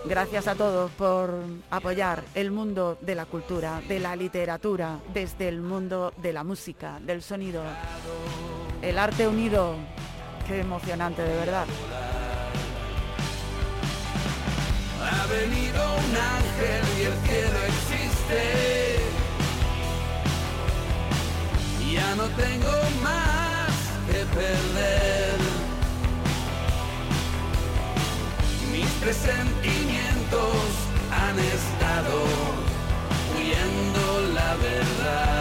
Gracias 0.04 0.48
a 0.48 0.54
todos 0.54 0.90
por 0.92 1.30
apoyar 1.70 2.24
el 2.34 2.50
mundo 2.50 2.96
de 3.00 3.14
la 3.14 3.26
cultura, 3.26 3.82
de 3.86 4.00
la 4.00 4.16
literatura, 4.16 4.98
desde 5.12 5.48
el 5.48 5.60
mundo 5.60 6.14
de 6.16 6.32
la 6.32 6.42
música, 6.42 6.98
del 7.00 7.22
sonido. 7.22 7.62
El 8.80 8.98
arte 8.98 9.28
unido. 9.28 9.76
Qué 10.46 10.60
emocionante, 10.60 11.22
de 11.22 11.36
verdad. 11.36 11.66
Ha 15.02 15.26
venido 15.26 15.82
un 15.94 16.16
ángel 16.16 16.82
y 16.98 17.02
el 17.04 17.12
cielo 17.28 17.58
existe. 17.68 18.40
Ya 21.92 22.14
no 22.16 22.24
tengo 22.24 22.72
más 23.02 23.70
que 24.10 24.24
perder. 24.34 25.49
Mis 28.80 28.92
presentimientos 28.92 30.54
han 31.12 31.38
estado 31.38 32.24
huyendo 33.36 34.32
la 34.32 34.56
verdad. 34.56 35.40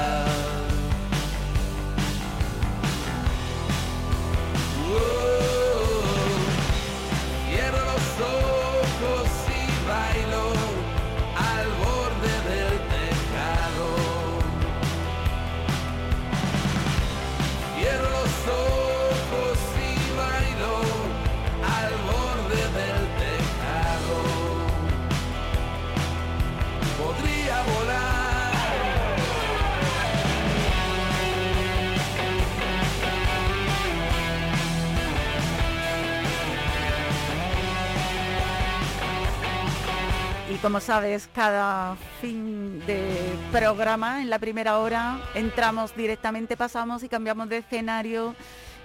Como 40.70 40.82
sabes, 40.82 41.28
cada 41.34 41.96
fin 42.22 42.80
de 42.86 43.18
programa, 43.52 44.22
en 44.22 44.30
la 44.30 44.38
primera 44.38 44.78
hora, 44.78 45.20
entramos 45.34 45.96
directamente, 45.96 46.56
pasamos 46.56 47.02
y 47.02 47.10
cambiamos 47.10 47.50
de 47.50 47.58
escenario 47.58 48.36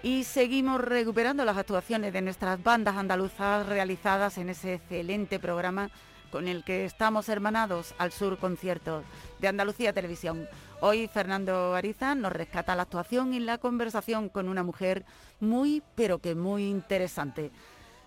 y 0.03 0.25
seguimos 0.25 0.81
recuperando 0.81 1.45
las 1.45 1.59
actuaciones 1.59 2.15
de 2.15 2.23
nuestras 2.23 2.63
bandas 2.63 2.97
andaluzas 2.97 3.67
realizadas 3.67 4.39
en 4.39 4.49
ese 4.49 4.77
excelente 4.77 5.39
programa 5.39 5.91
con 6.31 6.49
el 6.49 6.65
que 6.65 6.87
estamos 6.87 7.29
hermanados 7.29 7.95
al 7.99 8.13
Sur 8.13 8.39
Conciertos 8.39 9.05
de 9.39 9.49
Andalucía 9.49 9.93
Televisión. 9.93 10.49
Hoy 10.81 11.07
Fernando 11.07 11.75
Ariza 11.75 12.15
nos 12.15 12.33
rescata 12.33 12.77
la 12.77 12.85
actuación 12.85 13.35
y 13.35 13.41
la 13.41 13.59
conversación 13.59 14.31
con 14.31 14.49
una 14.49 14.63
mujer 14.63 15.05
muy, 15.39 15.83
pero 15.95 16.19
que 16.19 16.35
muy 16.35 16.67
interesante 16.67 17.51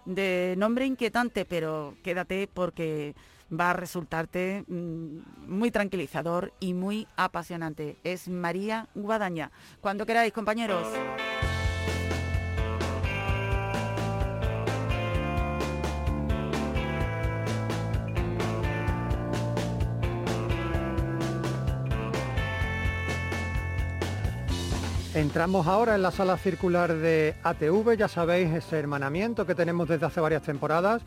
de 0.08 0.56
nombre 0.58 0.86
inquietante, 0.86 1.44
pero 1.46 1.94
quédate 2.02 2.50
porque 2.52 3.14
va 3.52 3.72
a 3.72 3.74
resultarte 3.74 4.64
mm, 4.68 5.18
muy 5.48 5.72
tranquilizador 5.72 6.54
y 6.60 6.74
muy 6.74 7.08
apasionante. 7.16 7.98
Es 8.04 8.28
María 8.28 8.88
Guadaña. 8.96 9.52
Cuando 9.82 10.06
queráis, 10.06 10.34
compañeros. 10.34 10.88
Entramos 25.18 25.66
ahora 25.66 25.96
en 25.96 26.04
la 26.04 26.12
sala 26.12 26.38
circular 26.38 26.94
de 26.94 27.34
ATV, 27.42 27.98
ya 27.98 28.08
sabéis 28.08 28.54
ese 28.54 28.78
hermanamiento 28.78 29.48
que 29.48 29.56
tenemos 29.56 29.88
desde 29.88 30.06
hace 30.06 30.22
varias 30.22 30.44
temporadas 30.44 31.02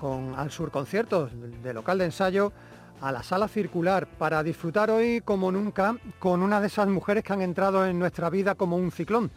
con 0.00 0.34
Al 0.36 0.50
Sur 0.50 0.70
Conciertos, 0.70 1.30
de 1.62 1.74
local 1.74 1.98
de 1.98 2.06
ensayo, 2.06 2.52
a 3.00 3.12
la 3.12 3.22
sala 3.22 3.48
circular 3.48 4.06
para 4.06 4.42
disfrutar 4.42 4.90
hoy 4.90 5.20
como 5.24 5.52
nunca 5.52 5.96
con 6.18 6.42
una 6.42 6.60
de 6.60 6.66
esas 6.66 6.88
mujeres 6.88 7.22
que 7.22 7.32
han 7.32 7.42
entrado 7.42 7.86
en 7.86 7.98
nuestra 7.98 8.30
vida 8.30 8.54
como 8.54 8.76
un 8.76 8.90
ciclón, 8.90 9.30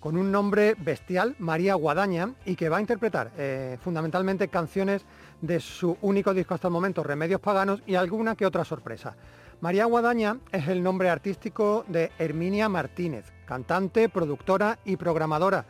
con 0.00 0.16
un 0.16 0.32
nombre 0.32 0.74
bestial, 0.78 1.36
María 1.38 1.74
Guadaña, 1.74 2.34
y 2.44 2.56
que 2.56 2.68
va 2.68 2.78
a 2.78 2.80
interpretar 2.80 3.30
eh, 3.36 3.78
fundamentalmente 3.82 4.48
canciones 4.48 5.04
de 5.40 5.60
su 5.60 5.96
único 6.02 6.34
disco 6.34 6.54
hasta 6.54 6.68
el 6.68 6.72
momento, 6.72 7.02
Remedios 7.02 7.40
Paganos, 7.40 7.82
y 7.86 7.94
alguna 7.94 8.34
que 8.34 8.46
otra 8.46 8.64
sorpresa. 8.64 9.14
María 9.60 9.84
Guadaña 9.84 10.38
es 10.52 10.68
el 10.68 10.82
nombre 10.82 11.10
artístico 11.10 11.84
de 11.86 12.12
Herminia 12.18 12.68
Martínez, 12.70 13.26
cantante, 13.44 14.08
productora 14.08 14.78
y 14.86 14.96
programadora, 14.96 15.66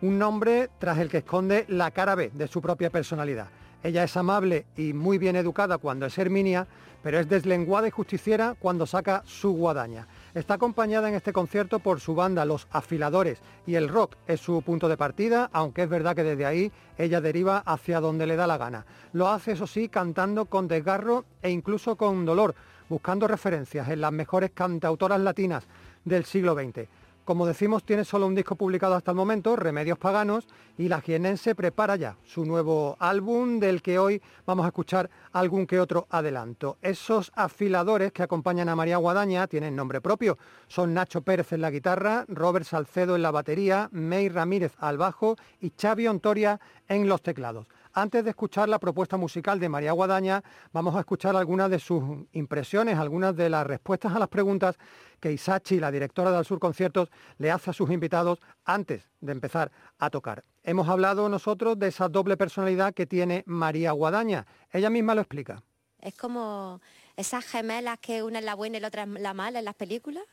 un 0.00 0.18
nombre 0.18 0.70
tras 0.78 0.98
el 0.98 1.08
que 1.08 1.18
esconde 1.18 1.64
la 1.68 1.90
cara 1.90 2.14
B 2.14 2.30
de 2.32 2.46
su 2.46 2.62
propia 2.62 2.90
personalidad. 2.90 3.48
Ella 3.82 4.04
es 4.04 4.16
amable 4.16 4.66
y 4.76 4.92
muy 4.92 5.18
bien 5.18 5.34
educada 5.34 5.78
cuando 5.78 6.06
es 6.06 6.16
Herminia, 6.16 6.68
pero 7.02 7.18
es 7.18 7.28
deslenguada 7.28 7.88
y 7.88 7.90
justiciera 7.90 8.54
cuando 8.58 8.86
saca 8.86 9.22
su 9.26 9.52
guadaña. 9.52 10.06
Está 10.34 10.54
acompañada 10.54 11.08
en 11.08 11.16
este 11.16 11.32
concierto 11.32 11.80
por 11.80 11.98
su 11.98 12.14
banda 12.14 12.44
Los 12.44 12.68
Afiladores 12.70 13.40
y 13.66 13.74
el 13.74 13.88
rock 13.88 14.16
es 14.28 14.40
su 14.40 14.62
punto 14.62 14.88
de 14.88 14.96
partida, 14.96 15.50
aunque 15.52 15.82
es 15.82 15.88
verdad 15.88 16.14
que 16.14 16.22
desde 16.22 16.46
ahí 16.46 16.70
ella 16.96 17.20
deriva 17.20 17.58
hacia 17.58 18.00
donde 18.00 18.26
le 18.26 18.36
da 18.36 18.46
la 18.46 18.56
gana. 18.56 18.86
Lo 19.12 19.28
hace, 19.28 19.52
eso 19.52 19.66
sí, 19.66 19.88
cantando 19.88 20.44
con 20.46 20.68
desgarro 20.68 21.24
e 21.42 21.50
incluso 21.50 21.96
con 21.96 22.24
dolor, 22.24 22.54
buscando 22.88 23.26
referencias 23.26 23.88
en 23.88 24.00
las 24.00 24.12
mejores 24.12 24.52
cantautoras 24.54 25.20
latinas 25.20 25.64
del 26.04 26.24
siglo 26.24 26.54
XX. 26.54 26.88
Como 27.24 27.46
decimos, 27.46 27.84
tiene 27.84 28.04
solo 28.04 28.26
un 28.26 28.34
disco 28.34 28.56
publicado 28.56 28.96
hasta 28.96 29.12
el 29.12 29.16
momento, 29.16 29.54
Remedios 29.54 29.96
Paganos, 29.96 30.48
y 30.76 30.88
la 30.88 31.00
jienense 31.00 31.54
prepara 31.54 31.94
ya 31.94 32.16
su 32.24 32.44
nuevo 32.44 32.96
álbum, 32.98 33.60
del 33.60 33.80
que 33.80 34.00
hoy 34.00 34.20
vamos 34.44 34.64
a 34.64 34.70
escuchar 34.70 35.08
algún 35.30 35.68
que 35.68 35.78
otro 35.78 36.08
adelanto. 36.10 36.78
Esos 36.82 37.30
afiladores 37.36 38.10
que 38.10 38.24
acompañan 38.24 38.68
a 38.68 38.74
María 38.74 38.96
Guadaña 38.96 39.46
tienen 39.46 39.76
nombre 39.76 40.00
propio. 40.00 40.36
Son 40.66 40.94
Nacho 40.94 41.22
Pérez 41.22 41.52
en 41.52 41.60
la 41.60 41.70
guitarra, 41.70 42.24
Robert 42.26 42.66
Salcedo 42.66 43.14
en 43.14 43.22
la 43.22 43.30
batería, 43.30 43.88
May 43.92 44.28
Ramírez 44.28 44.72
al 44.78 44.98
bajo 44.98 45.36
y 45.60 45.72
Xavi 45.80 46.08
Ontoria 46.08 46.58
en 46.88 47.08
los 47.08 47.22
teclados. 47.22 47.68
Antes 47.94 48.24
de 48.24 48.30
escuchar 48.30 48.70
la 48.70 48.78
propuesta 48.78 49.18
musical 49.18 49.60
de 49.60 49.68
María 49.68 49.92
Guadaña, 49.92 50.42
vamos 50.72 50.96
a 50.96 51.00
escuchar 51.00 51.36
algunas 51.36 51.70
de 51.70 51.78
sus 51.78 52.02
impresiones, 52.32 52.98
algunas 52.98 53.36
de 53.36 53.50
las 53.50 53.66
respuestas 53.66 54.14
a 54.14 54.18
las 54.18 54.28
preguntas 54.28 54.78
que 55.20 55.30
Isachi, 55.30 55.78
la 55.78 55.90
directora 55.90 56.32
del 56.32 56.46
Sur 56.46 56.58
Conciertos, 56.58 57.10
le 57.36 57.50
hace 57.50 57.68
a 57.68 57.74
sus 57.74 57.90
invitados 57.90 58.40
antes 58.64 59.10
de 59.20 59.32
empezar 59.32 59.70
a 59.98 60.08
tocar. 60.08 60.42
Hemos 60.62 60.88
hablado 60.88 61.28
nosotros 61.28 61.78
de 61.78 61.88
esa 61.88 62.08
doble 62.08 62.38
personalidad 62.38 62.94
que 62.94 63.06
tiene 63.06 63.44
María 63.46 63.92
Guadaña. 63.92 64.46
Ella 64.70 64.88
misma 64.88 65.14
lo 65.14 65.20
explica. 65.20 65.62
Es 65.98 66.16
como 66.16 66.80
esas 67.16 67.44
gemelas 67.44 67.98
que 67.98 68.22
una 68.22 68.38
es 68.38 68.44
la 68.44 68.54
buena 68.54 68.78
y 68.78 68.80
la 68.80 68.88
otra 68.88 69.02
es 69.04 69.08
la 69.08 69.34
mala 69.34 69.58
en 69.58 69.64
las 69.64 69.74
películas. 69.74 70.24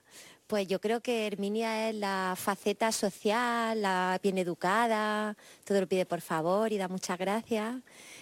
Pues 0.47 0.67
yo 0.67 0.81
creo 0.81 1.01
que 1.01 1.27
Herminia 1.27 1.89
es 1.89 1.95
la 1.95 2.33
faceta 2.35 2.91
social, 2.91 3.81
la 3.81 4.19
bien 4.23 4.39
educada, 4.39 5.37
todo 5.63 5.81
lo 5.81 5.87
pide 5.87 6.07
por 6.07 6.21
favor 6.21 6.71
y 6.71 6.77
da 6.77 6.87
muchas 6.87 7.19
gracias. 7.19 7.75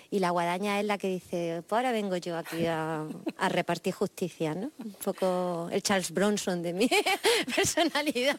Y 0.09 0.19
la 0.19 0.31
guadaña 0.31 0.79
es 0.79 0.85
la 0.85 0.97
que 0.97 1.07
dice, 1.07 1.63
pues 1.67 1.77
ahora 1.77 1.91
vengo 1.91 2.17
yo 2.17 2.37
aquí 2.37 2.65
a, 2.65 3.05
a 3.37 3.49
repartir 3.49 3.93
justicia, 3.93 4.53
¿no? 4.55 4.71
Un 4.77 4.93
poco 4.93 5.69
el 5.71 5.81
Charles 5.81 6.11
Bronson 6.11 6.61
de 6.61 6.73
mi 6.73 6.89
personalidad. 7.55 8.35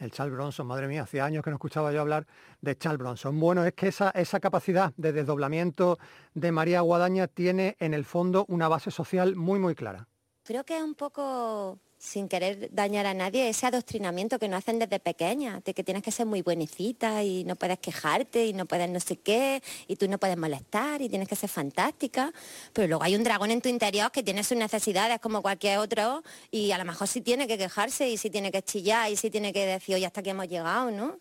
El 0.00 0.10
Charles 0.12 0.34
Bronson, 0.34 0.66
madre 0.66 0.88
mía, 0.88 1.02
hacía 1.02 1.26
años 1.26 1.44
que 1.44 1.50
no 1.50 1.56
escuchaba 1.56 1.92
yo 1.92 2.00
hablar 2.00 2.26
de 2.62 2.76
Charles 2.76 2.98
Bronson. 2.98 3.38
Bueno, 3.38 3.66
es 3.66 3.74
que 3.74 3.88
esa, 3.88 4.08
esa 4.10 4.40
capacidad 4.40 4.94
de 4.96 5.12
desdoblamiento 5.12 5.98
de 6.32 6.52
María 6.52 6.80
Guadaña 6.80 7.28
tiene 7.28 7.76
en 7.80 7.92
el 7.92 8.06
fondo 8.06 8.46
una 8.48 8.66
base 8.66 8.90
social 8.90 9.36
muy, 9.36 9.58
muy 9.58 9.74
clara. 9.74 10.08
Creo 10.42 10.64
que 10.64 10.78
es 10.78 10.82
un 10.82 10.94
poco 10.94 11.78
sin 12.00 12.28
querer 12.28 12.70
dañar 12.72 13.04
a 13.04 13.12
nadie, 13.12 13.50
ese 13.50 13.66
adoctrinamiento 13.66 14.38
que 14.38 14.48
nos 14.48 14.60
hacen 14.60 14.78
desde 14.78 14.98
pequeña, 15.00 15.60
de 15.62 15.74
que 15.74 15.84
tienes 15.84 16.02
que 16.02 16.10
ser 16.10 16.24
muy 16.24 16.40
buenecita 16.40 17.22
y 17.22 17.44
no 17.44 17.56
puedes 17.56 17.78
quejarte 17.78 18.46
y 18.46 18.54
no 18.54 18.64
puedes 18.64 18.88
no 18.88 18.98
sé 19.00 19.18
qué, 19.18 19.62
y 19.86 19.96
tú 19.96 20.08
no 20.08 20.16
puedes 20.16 20.38
molestar 20.38 21.02
y 21.02 21.10
tienes 21.10 21.28
que 21.28 21.36
ser 21.36 21.50
fantástica, 21.50 22.32
pero 22.72 22.88
luego 22.88 23.04
hay 23.04 23.14
un 23.14 23.22
dragón 23.22 23.50
en 23.50 23.60
tu 23.60 23.68
interior 23.68 24.10
que 24.10 24.22
tiene 24.22 24.42
sus 24.44 24.56
necesidades 24.56 25.20
como 25.20 25.42
cualquier 25.42 25.78
otro 25.78 26.24
y 26.50 26.70
a 26.70 26.78
lo 26.78 26.86
mejor 26.86 27.06
sí 27.06 27.20
tiene 27.20 27.46
que 27.46 27.58
quejarse 27.58 28.08
y 28.08 28.16
sí 28.16 28.30
tiene 28.30 28.50
que 28.50 28.62
chillar 28.62 29.12
y 29.12 29.16
sí 29.16 29.28
tiene 29.28 29.52
que 29.52 29.66
decir, 29.66 29.96
oye, 29.96 30.06
hasta 30.06 30.20
aquí 30.20 30.30
hemos 30.30 30.48
llegado, 30.48 30.90
¿no? 30.90 31.18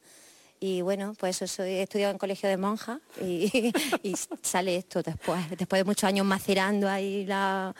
Y 0.62 0.80
bueno, 0.80 1.14
pues 1.20 1.42
eso 1.42 1.48
soy, 1.54 1.72
he 1.72 1.84
estudiado 1.84 2.14
en 2.14 2.18
colegio 2.18 2.48
de 2.48 2.56
monjas 2.56 3.00
y, 3.22 3.74
y 4.04 4.16
sale 4.42 4.78
esto 4.78 5.04
después, 5.04 5.42
después 5.58 5.82
de 5.82 5.84
muchos 5.84 6.06
años 6.06 6.26
macerando 6.26 6.88
ahí 6.88 7.26
la 7.26 7.76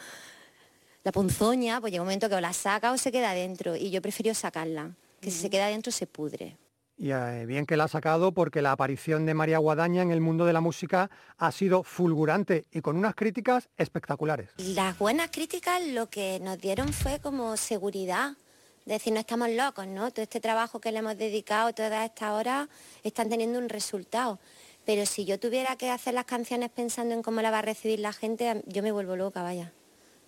la 1.02 1.12
ponzoña, 1.12 1.80
pues 1.80 1.92
llega 1.92 2.02
un 2.02 2.06
momento 2.06 2.28
que 2.28 2.34
o 2.34 2.40
la 2.40 2.52
saca 2.52 2.92
o 2.92 2.98
se 2.98 3.10
queda 3.10 3.32
dentro 3.32 3.76
y 3.76 3.90
yo 3.90 4.02
prefiero 4.02 4.34
sacarla, 4.34 4.90
que 5.20 5.30
si 5.30 5.38
se 5.38 5.50
queda 5.50 5.68
dentro 5.68 5.90
se 5.92 6.06
pudre. 6.06 6.56
Y 7.00 7.12
eh, 7.12 7.46
bien 7.46 7.64
que 7.64 7.78
la 7.78 7.84
ha 7.84 7.88
sacado 7.88 8.32
porque 8.32 8.60
la 8.60 8.72
aparición 8.72 9.24
de 9.24 9.32
María 9.32 9.56
Guadaña 9.56 10.02
en 10.02 10.10
el 10.10 10.20
mundo 10.20 10.44
de 10.44 10.52
la 10.52 10.60
música 10.60 11.10
ha 11.38 11.50
sido 11.50 11.82
fulgurante 11.82 12.66
y 12.70 12.82
con 12.82 12.98
unas 12.98 13.14
críticas 13.14 13.70
espectaculares. 13.78 14.50
Las 14.58 14.98
buenas 14.98 15.30
críticas 15.30 15.80
lo 15.86 16.10
que 16.10 16.38
nos 16.40 16.58
dieron 16.58 16.92
fue 16.92 17.18
como 17.18 17.56
seguridad, 17.56 18.36
de 18.84 18.92
decir 18.92 19.14
no 19.14 19.20
estamos 19.20 19.48
locos, 19.48 19.86
¿no? 19.86 20.10
Todo 20.10 20.24
este 20.24 20.40
trabajo 20.40 20.78
que 20.78 20.92
le 20.92 20.98
hemos 20.98 21.16
dedicado 21.16 21.72
todas 21.72 22.04
estas 22.04 22.32
horas 22.32 22.68
están 23.02 23.30
teniendo 23.30 23.58
un 23.58 23.70
resultado. 23.70 24.38
Pero 24.84 25.06
si 25.06 25.24
yo 25.24 25.40
tuviera 25.40 25.76
que 25.76 25.88
hacer 25.90 26.12
las 26.12 26.26
canciones 26.26 26.68
pensando 26.68 27.14
en 27.14 27.22
cómo 27.22 27.40
la 27.40 27.50
va 27.50 27.60
a 27.60 27.62
recibir 27.62 28.00
la 28.00 28.12
gente, 28.12 28.62
yo 28.66 28.82
me 28.82 28.92
vuelvo 28.92 29.16
loca, 29.16 29.42
vaya. 29.42 29.72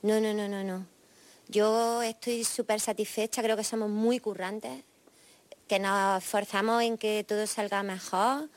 No, 0.03 0.21
no, 0.21 0.35
no, 0.35 0.49
no, 0.49 0.65
no. 0.65 0.85
Yo 1.47 2.03
estoy 2.03 2.43
súper 2.43 2.81
satisfecha, 2.81 3.41
creo 3.41 3.57
que 3.57 3.63
somos 3.63 3.89
muy 3.89 4.19
currantes, 4.19 4.83
que 5.69 5.79
nos 5.79 6.23
esforzamos 6.23 6.83
en 6.83 6.99
que 6.99 7.25
todo 7.25 7.47
salga 7.47 7.85
mejor, 7.85 8.49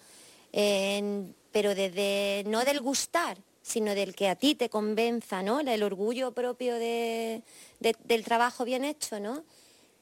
pero 0.52 1.76
desde, 1.76 2.44
no 2.48 2.66
del 2.66 2.82
gustar, 2.82 3.38
sino 3.62 3.94
del 3.94 4.16
que 4.16 4.28
a 4.28 4.36
ti 4.36 4.56
te 4.56 4.70
convenza, 4.70 5.44
¿no? 5.44 5.60
El 5.60 5.84
orgullo 5.84 6.32
propio 6.32 6.76
del 6.80 7.44
trabajo 8.24 8.66
bien 8.66 8.84
hecho, 8.84 9.20
¿no? 9.20 9.44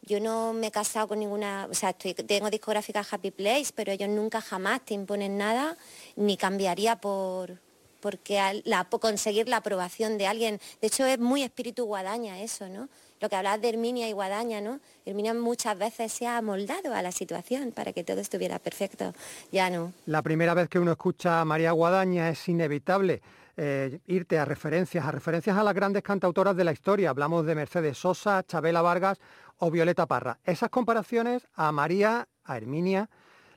Yo 0.04 0.22
no 0.22 0.54
me 0.54 0.68
he 0.68 0.72
casado 0.72 1.10
con 1.10 1.20
ninguna, 1.20 1.68
o 1.70 1.74
sea, 1.74 1.92
tengo 1.92 2.50
discográfica 2.50 3.06
Happy 3.10 3.32
Place, 3.32 3.72
pero 3.76 3.92
ellos 3.92 4.10
nunca 4.10 4.40
jamás 4.40 4.86
te 4.86 4.94
imponen 4.94 5.38
nada, 5.38 5.78
ni 6.16 6.38
cambiaría 6.38 6.98
por, 6.98 7.60
porque 8.04 8.62
la, 8.66 8.84
conseguir 8.84 9.48
la 9.48 9.58
aprobación 9.58 10.18
de 10.18 10.28
alguien, 10.28 10.60
de 10.82 10.88
hecho 10.88 11.06
es 11.06 11.18
muy 11.18 11.42
espíritu 11.42 11.86
guadaña 11.86 12.42
eso, 12.42 12.68
¿no? 12.68 12.90
Lo 13.22 13.30
que 13.30 13.38
hablabas 13.38 13.62
de 13.62 13.70
Herminia 13.70 14.10
y 14.10 14.12
Guadaña, 14.12 14.60
¿no? 14.60 14.82
Herminia 15.06 15.34
muchas 15.34 15.80
veces 15.80 16.12
se 16.12 16.28
ha 16.28 16.36
amoldado 16.36 16.94
a 16.94 17.02
la 17.02 17.14
situación 17.14 17.72
para 17.72 17.94
que 17.94 18.04
todo 18.04 18.20
estuviera 18.20 18.60
perfecto, 18.60 19.14
ya 19.54 19.70
no. 19.70 19.94
La 20.06 20.22
primera 20.22 20.54
vez 20.54 20.68
que 20.68 20.80
uno 20.80 20.92
escucha 20.92 21.40
a 21.40 21.46
María 21.46 21.72
Guadaña 21.72 22.28
es 22.28 22.50
inevitable. 22.50 23.22
Eh, 23.56 24.00
irte 24.08 24.38
a 24.38 24.46
referencias, 24.46 25.06
a 25.06 25.12
referencias 25.12 25.56
a 25.56 25.64
las 25.64 25.76
grandes 25.76 26.04
cantautoras 26.04 26.58
de 26.58 26.66
la 26.66 26.74
historia. 26.74 27.12
Hablamos 27.12 27.46
de 27.46 27.56
Mercedes 27.56 27.98
Sosa, 27.98 28.44
Chabela 28.44 28.82
Vargas 28.82 29.20
o 29.60 29.72
Violeta 29.72 30.08
Parra. 30.08 30.40
Esas 30.44 30.70
comparaciones 30.70 31.48
a 31.54 31.72
María, 31.72 32.28
a 32.44 32.58
Herminia, 32.58 33.10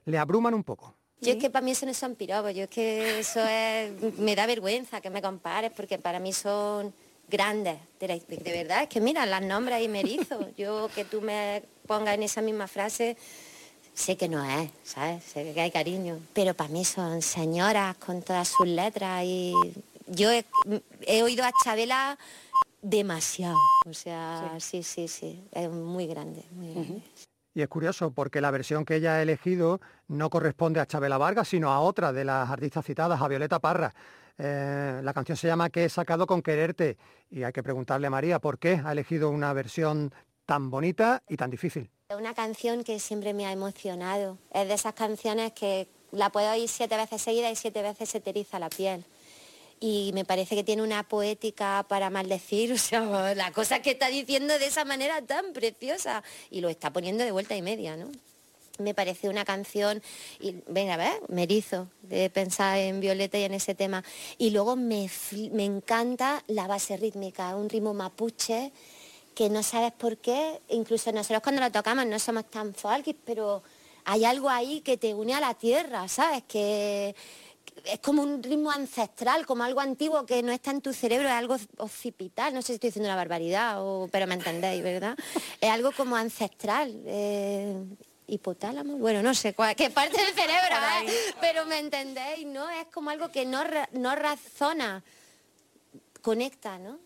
le 0.04 0.18
abruman 0.18 0.54
un 0.54 0.62
poco. 0.62 0.95
Yo 1.20 1.32
es 1.32 1.38
que 1.38 1.50
para 1.50 1.64
mí 1.64 1.70
eso 1.70 1.86
no 1.86 1.94
son 1.94 2.14
piropos, 2.14 2.54
yo 2.54 2.64
es 2.64 2.70
que 2.70 3.20
eso 3.20 3.40
es, 3.40 4.18
me 4.18 4.36
da 4.36 4.46
vergüenza 4.46 5.00
que 5.00 5.08
me 5.08 5.22
compares 5.22 5.72
porque 5.72 5.98
para 5.98 6.20
mí 6.20 6.32
son 6.32 6.92
grandes, 7.28 7.78
de, 7.98 8.22
verdad, 8.44 8.82
es 8.82 8.88
que 8.88 9.00
mira, 9.00 9.26
las 9.26 9.42
nombres 9.42 9.82
y 9.82 9.88
me 9.88 10.00
erizo. 10.00 10.38
Yo 10.56 10.88
que 10.94 11.04
tú 11.04 11.20
me 11.20 11.62
pongas 11.86 12.14
en 12.14 12.22
esa 12.22 12.40
misma 12.40 12.68
frase, 12.68 13.16
sé 13.94 14.16
que 14.16 14.28
no 14.28 14.44
es, 14.44 14.70
¿sabes? 14.84 15.24
Sé 15.24 15.52
que 15.52 15.60
hay 15.60 15.70
cariño, 15.70 16.20
pero 16.32 16.54
para 16.54 16.68
mí 16.70 16.84
son 16.84 17.22
señoras 17.22 17.96
con 17.96 18.22
todas 18.22 18.48
sus 18.48 18.66
letras 18.66 19.24
y 19.24 19.54
yo 20.08 20.30
he, 20.30 21.22
oído 21.22 21.44
a 21.44 21.50
Chabela 21.64 22.16
demasiado, 22.82 23.56
o 23.88 23.92
sea, 23.92 24.54
sí, 24.60 24.82
sí, 24.82 25.08
sí, 25.08 25.42
es 25.50 25.68
muy 25.68 26.06
grande. 26.06 26.44
Muy 26.52 26.72
grande. 26.72 27.02
Y 27.56 27.62
es 27.62 27.68
curioso 27.68 28.10
porque 28.10 28.42
la 28.42 28.50
versión 28.50 28.84
que 28.84 28.96
ella 28.96 29.14
ha 29.14 29.22
elegido 29.22 29.80
no 30.08 30.28
corresponde 30.28 30.78
a 30.78 30.84
Chabela 30.84 31.16
Vargas, 31.16 31.48
sino 31.48 31.72
a 31.72 31.80
otra 31.80 32.12
de 32.12 32.22
las 32.22 32.50
artistas 32.50 32.84
citadas, 32.84 33.18
a 33.22 33.28
Violeta 33.28 33.60
Parra. 33.60 33.94
Eh, 34.36 35.00
la 35.02 35.14
canción 35.14 35.38
se 35.38 35.46
llama 35.46 35.70
Que 35.70 35.86
he 35.86 35.88
sacado 35.88 36.26
con 36.26 36.42
quererte 36.42 36.98
y 37.30 37.44
hay 37.44 37.54
que 37.54 37.62
preguntarle 37.62 38.08
a 38.08 38.10
María 38.10 38.40
por 38.40 38.58
qué 38.58 38.82
ha 38.84 38.92
elegido 38.92 39.30
una 39.30 39.54
versión 39.54 40.12
tan 40.44 40.68
bonita 40.68 41.22
y 41.30 41.38
tan 41.38 41.50
difícil. 41.50 41.88
Una 42.10 42.34
canción 42.34 42.84
que 42.84 42.98
siempre 42.98 43.32
me 43.32 43.46
ha 43.46 43.52
emocionado. 43.52 44.36
Es 44.52 44.68
de 44.68 44.74
esas 44.74 44.92
canciones 44.92 45.52
que 45.52 45.88
la 46.12 46.28
puedo 46.28 46.52
oír 46.52 46.68
siete 46.68 46.98
veces 46.98 47.22
seguida 47.22 47.50
y 47.50 47.56
siete 47.56 47.80
veces 47.80 48.10
se 48.10 48.20
te 48.20 48.34
la 48.58 48.68
piel 48.68 49.02
y 49.80 50.10
me 50.14 50.24
parece 50.24 50.54
que 50.54 50.64
tiene 50.64 50.82
una 50.82 51.02
poética 51.02 51.84
para 51.88 52.10
maldecir, 52.10 52.72
o 52.72 52.78
sea, 52.78 53.34
la 53.34 53.52
cosa 53.52 53.80
que 53.80 53.90
está 53.90 54.08
diciendo 54.08 54.58
de 54.58 54.66
esa 54.66 54.84
manera 54.84 55.22
tan 55.22 55.52
preciosa 55.52 56.22
y 56.50 56.60
lo 56.60 56.68
está 56.68 56.92
poniendo 56.92 57.24
de 57.24 57.32
vuelta 57.32 57.56
y 57.56 57.62
media, 57.62 57.96
¿no? 57.96 58.10
Me 58.78 58.92
parece 58.92 59.30
una 59.30 59.46
canción, 59.46 60.02
y 60.38 60.56
venga, 60.68 60.94
a 60.94 60.96
ver, 60.98 61.22
me 61.28 61.44
erizo 61.44 61.88
de 62.02 62.28
pensar 62.28 62.76
en 62.76 63.00
Violeta 63.00 63.38
y 63.38 63.44
en 63.44 63.54
ese 63.54 63.74
tema. 63.74 64.04
Y 64.36 64.50
luego 64.50 64.76
me, 64.76 65.08
me 65.52 65.64
encanta 65.64 66.44
la 66.46 66.66
base 66.66 66.98
rítmica, 66.98 67.56
un 67.56 67.70
ritmo 67.70 67.94
mapuche 67.94 68.72
que 69.34 69.48
no 69.48 69.62
sabes 69.62 69.92
por 69.92 70.18
qué, 70.18 70.60
incluso 70.68 71.10
nosotros 71.10 71.42
cuando 71.42 71.62
lo 71.62 71.72
tocamos 71.72 72.06
no 72.06 72.18
somos 72.18 72.50
tan 72.50 72.74
folk, 72.74 73.16
pero 73.24 73.62
hay 74.04 74.24
algo 74.24 74.48
ahí 74.48 74.80
que 74.80 74.96
te 74.96 75.14
une 75.14 75.34
a 75.34 75.40
la 75.40 75.54
tierra, 75.54 76.06
¿sabes? 76.08 76.42
Que, 76.46 77.14
es 77.84 78.00
como 78.00 78.22
un 78.22 78.42
ritmo 78.42 78.70
ancestral, 78.70 79.46
como 79.46 79.64
algo 79.64 79.80
antiguo 79.80 80.26
que 80.26 80.42
no 80.42 80.52
está 80.52 80.70
en 80.70 80.80
tu 80.80 80.92
cerebro, 80.92 81.28
es 81.28 81.34
algo 81.34 81.56
occipital, 81.78 82.54
no 82.54 82.62
sé 82.62 82.68
si 82.68 82.72
estoy 82.74 82.88
diciendo 82.88 83.08
una 83.08 83.16
barbaridad, 83.16 83.80
pero 84.10 84.26
me 84.26 84.34
entendéis, 84.34 84.82
¿verdad? 84.82 85.16
Es 85.60 85.70
algo 85.70 85.92
como 85.92 86.16
ancestral. 86.16 86.92
Eh, 87.06 87.74
hipotálamo, 88.28 88.96
bueno, 88.96 89.22
no 89.22 89.34
sé 89.34 89.54
cuál, 89.54 89.76
qué 89.76 89.90
parte 89.90 90.20
del 90.20 90.34
cerebro, 90.34 90.76
¿eh? 91.04 91.34
pero 91.40 91.64
me 91.64 91.78
entendéis, 91.78 92.44
¿no? 92.46 92.68
Es 92.68 92.86
como 92.86 93.10
algo 93.10 93.30
que 93.30 93.46
no, 93.46 93.62
no 93.92 94.16
razona, 94.16 95.04
conecta, 96.22 96.78
¿no? 96.78 96.98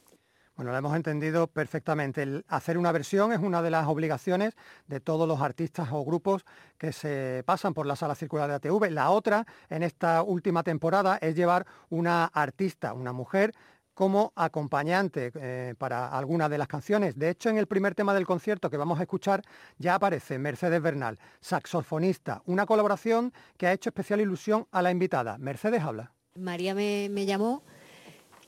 Bueno, 0.61 0.73
lo 0.73 0.79
hemos 0.79 0.94
entendido 0.94 1.46
perfectamente. 1.46 2.44
Hacer 2.49 2.77
una 2.77 2.92
versión 2.92 3.33
es 3.33 3.38
una 3.38 3.62
de 3.62 3.70
las 3.70 3.87
obligaciones 3.87 4.53
de 4.88 5.01
todos 5.01 5.27
los 5.27 5.40
artistas 5.40 5.88
o 5.90 6.05
grupos 6.05 6.44
que 6.77 6.92
se 6.92 7.42
pasan 7.46 7.73
por 7.73 7.87
la 7.87 7.96
sala 7.96 8.14
circular 8.14 8.46
de 8.51 8.57
ATV. 8.57 8.90
La 8.90 9.09
otra, 9.09 9.46
en 9.70 9.83
esta 9.83 10.23
última 10.23 10.62
temporada, 10.62 11.16
es 11.16 11.35
llevar 11.35 11.66
una 11.88 12.27
artista, 12.27 12.92
una 12.92 13.14
mujer, 13.14 13.55
como 13.94 14.35
acompañante 14.37 15.33
eh, 15.35 15.75
para 15.79 16.09
alguna 16.09 16.51
de 16.51 16.59
las 16.59 16.68
canciones. 16.68 17.18
De 17.18 17.31
hecho, 17.31 17.49
en 17.49 17.57
el 17.57 17.66
primer 17.66 17.94
tema 17.94 18.12
del 18.12 18.27
concierto 18.27 18.68
que 18.68 18.77
vamos 18.77 18.99
a 18.99 19.05
escuchar 19.05 19.40
ya 19.79 19.94
aparece 19.94 20.38
Mercedes 20.38 20.83
Bernal, 20.83 21.18
saxofonista, 21.40 22.42
una 22.44 22.66
colaboración 22.66 23.33
que 23.57 23.66
ha 23.66 23.73
hecho 23.73 23.88
especial 23.88 24.20
ilusión 24.20 24.66
a 24.73 24.83
la 24.83 24.90
invitada. 24.90 25.38
Mercedes 25.38 25.81
habla. 25.81 26.12
María 26.35 26.75
me 26.75 27.25
llamó 27.25 27.62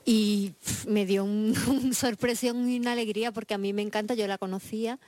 y 0.05 0.53
me 0.87 1.05
dio 1.05 1.23
un, 1.23 1.53
un 1.67 1.93
sorpresión 1.93 2.69
y 2.69 2.77
una 2.79 2.91
alegría 2.93 3.31
porque 3.31 3.53
a 3.53 3.57
mí 3.57 3.73
me 3.73 3.81
encanta, 3.81 4.13
yo 4.15 4.27
la 4.27 4.37
conocía, 4.37 4.99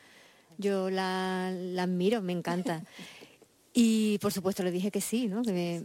yo 0.57 0.89
la, 0.89 1.51
la 1.53 1.83
admiro, 1.83 2.21
me 2.21 2.33
encanta. 2.33 2.83
Y 3.77 4.19
por 4.19 4.31
supuesto 4.31 4.63
le 4.63 4.71
dije 4.71 4.89
que 4.89 5.01
sí, 5.01 5.27
¿no? 5.27 5.41
Que 5.41 5.51
me- 5.51 5.83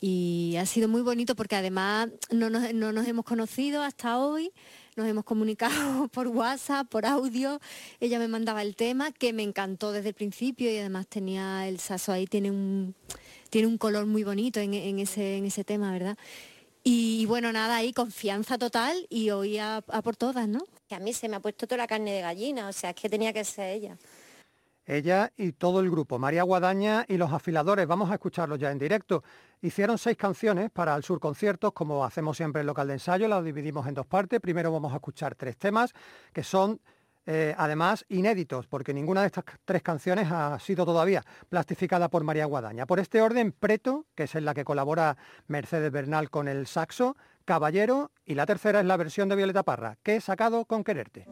y 0.00 0.54
ha 0.56 0.66
sido 0.66 0.86
muy 0.86 1.02
bonito 1.02 1.34
porque 1.34 1.56
además 1.56 2.10
no 2.30 2.48
nos, 2.48 2.72
no 2.72 2.92
nos 2.92 3.08
hemos 3.08 3.24
conocido 3.24 3.82
hasta 3.82 4.18
hoy, 4.18 4.52
nos 4.94 5.08
hemos 5.08 5.24
comunicado 5.24 6.06
por 6.12 6.28
WhatsApp, 6.28 6.86
por 6.88 7.06
audio, 7.06 7.58
ella 7.98 8.20
me 8.20 8.28
mandaba 8.28 8.62
el 8.62 8.76
tema 8.76 9.10
que 9.10 9.32
me 9.32 9.42
encantó 9.42 9.90
desde 9.90 10.10
el 10.10 10.14
principio 10.14 10.70
y 10.70 10.76
además 10.78 11.08
tenía 11.08 11.66
el 11.66 11.80
saso 11.80 12.12
ahí, 12.12 12.26
tiene 12.28 12.52
un, 12.52 12.94
tiene 13.50 13.66
un 13.66 13.78
color 13.78 14.06
muy 14.06 14.22
bonito 14.22 14.60
en, 14.60 14.72
en 14.74 15.00
ese, 15.00 15.38
en 15.38 15.46
ese 15.46 15.64
tema, 15.64 15.90
¿verdad? 15.90 16.16
Y 16.86 17.24
bueno, 17.24 17.50
nada, 17.50 17.76
ahí 17.76 17.94
confianza 17.94 18.58
total 18.58 19.06
y 19.08 19.30
hoy 19.30 19.56
a, 19.56 19.78
a 19.78 20.02
por 20.02 20.16
todas, 20.16 20.46
¿no? 20.46 20.60
Que 20.86 20.94
a 20.94 21.00
mí 21.00 21.14
se 21.14 21.30
me 21.30 21.36
ha 21.36 21.40
puesto 21.40 21.66
toda 21.66 21.78
la 21.78 21.86
carne 21.86 22.12
de 22.12 22.20
gallina, 22.20 22.68
o 22.68 22.72
sea, 22.74 22.90
es 22.90 22.96
que 22.96 23.08
tenía 23.08 23.32
que 23.32 23.42
ser 23.42 23.70
ella. 23.70 23.96
Ella 24.86 25.32
y 25.38 25.52
todo 25.52 25.80
el 25.80 25.90
grupo, 25.90 26.18
María 26.18 26.42
Guadaña 26.42 27.06
y 27.08 27.16
los 27.16 27.32
afiladores, 27.32 27.86
vamos 27.86 28.10
a 28.10 28.14
escucharlos 28.14 28.58
ya 28.58 28.70
en 28.70 28.78
directo. 28.78 29.24
Hicieron 29.62 29.96
seis 29.96 30.18
canciones 30.18 30.70
para 30.70 30.94
el 30.94 31.02
Sur 31.02 31.20
Conciertos, 31.20 31.72
como 31.72 32.04
hacemos 32.04 32.36
siempre 32.36 32.60
en 32.60 32.66
local 32.66 32.88
de 32.88 32.92
ensayo, 32.94 33.26
las 33.28 33.42
dividimos 33.42 33.86
en 33.86 33.94
dos 33.94 34.04
partes. 34.04 34.40
Primero 34.40 34.70
vamos 34.70 34.92
a 34.92 34.96
escuchar 34.96 35.36
tres 35.36 35.56
temas 35.56 35.94
que 36.34 36.44
son 36.44 36.78
eh, 37.26 37.54
además 37.56 38.04
inéditos, 38.08 38.66
porque 38.66 38.94
ninguna 38.94 39.22
de 39.22 39.28
estas 39.28 39.44
tres 39.64 39.82
canciones 39.82 40.30
ha 40.30 40.58
sido 40.58 40.84
todavía 40.84 41.22
plastificada 41.48 42.08
por 42.08 42.24
María 42.24 42.46
Guadaña. 42.46 42.86
Por 42.86 43.00
este 43.00 43.22
orden, 43.22 43.52
Preto, 43.52 44.06
que 44.14 44.24
es 44.24 44.34
en 44.34 44.44
la 44.44 44.54
que 44.54 44.64
colabora 44.64 45.16
Mercedes 45.46 45.90
Bernal 45.90 46.30
con 46.30 46.48
el 46.48 46.66
saxo, 46.66 47.16
Caballero 47.44 48.10
y 48.24 48.34
la 48.34 48.46
tercera 48.46 48.80
es 48.80 48.86
la 48.86 48.96
versión 48.96 49.28
de 49.28 49.36
Violeta 49.36 49.62
Parra, 49.62 49.98
que 50.02 50.16
he 50.16 50.20
sacado 50.20 50.64
con 50.64 50.82
quererte. 50.82 51.26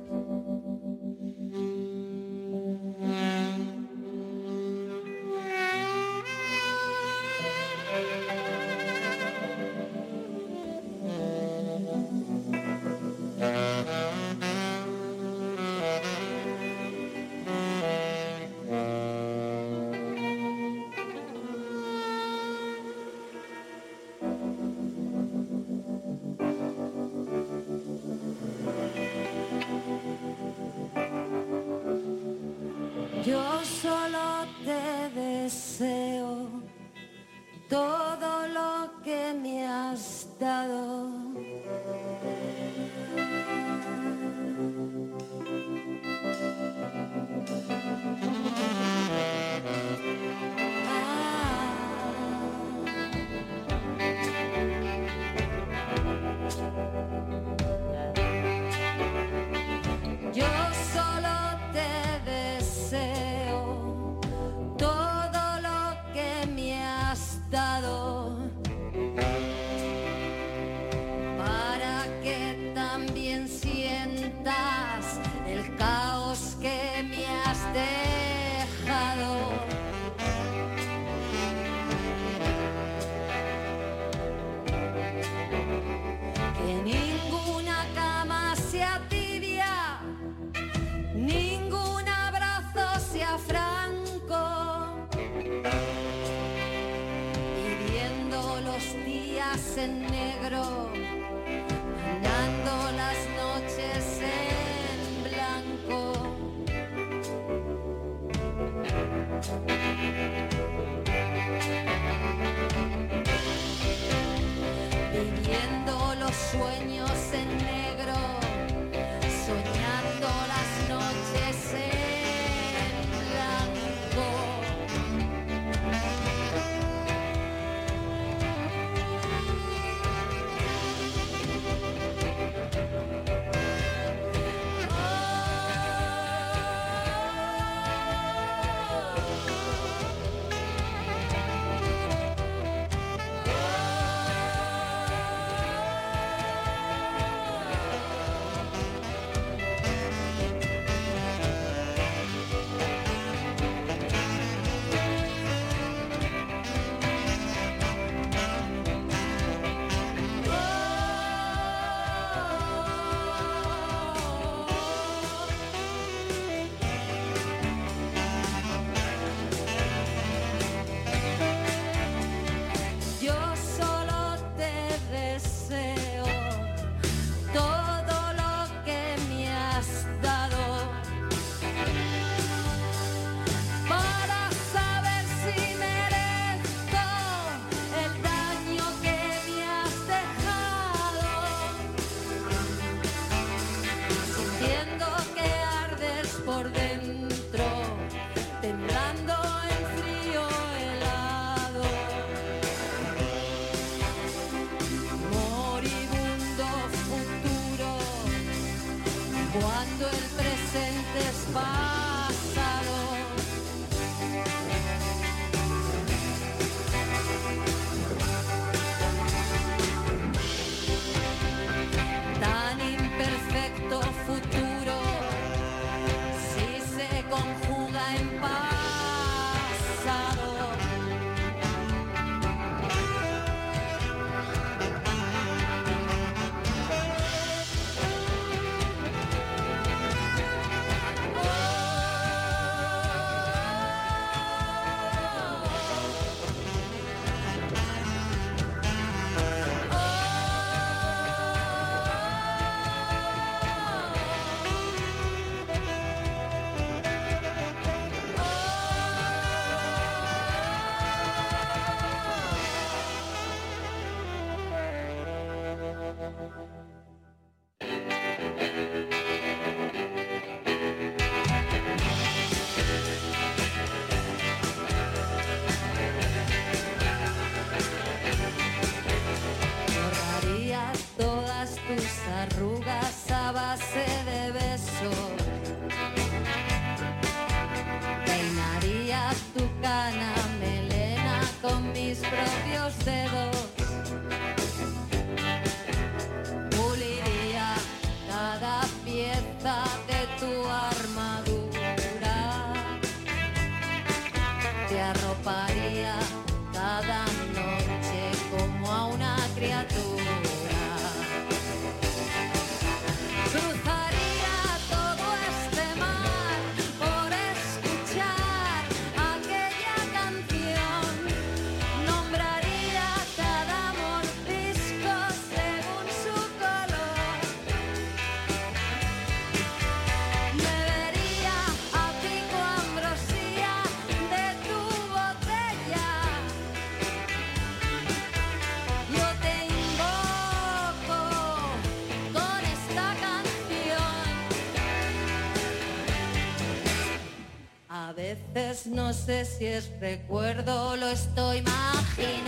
A 348.13 348.15
veces 348.15 348.87
no 348.89 349.11
sé 349.15 349.47
si 349.47 349.65
es 349.65 349.91
recuerdo, 349.99 350.91
o 350.91 350.97
lo 350.97 351.07
estoy 351.07 351.59
imaginando. 351.59 352.43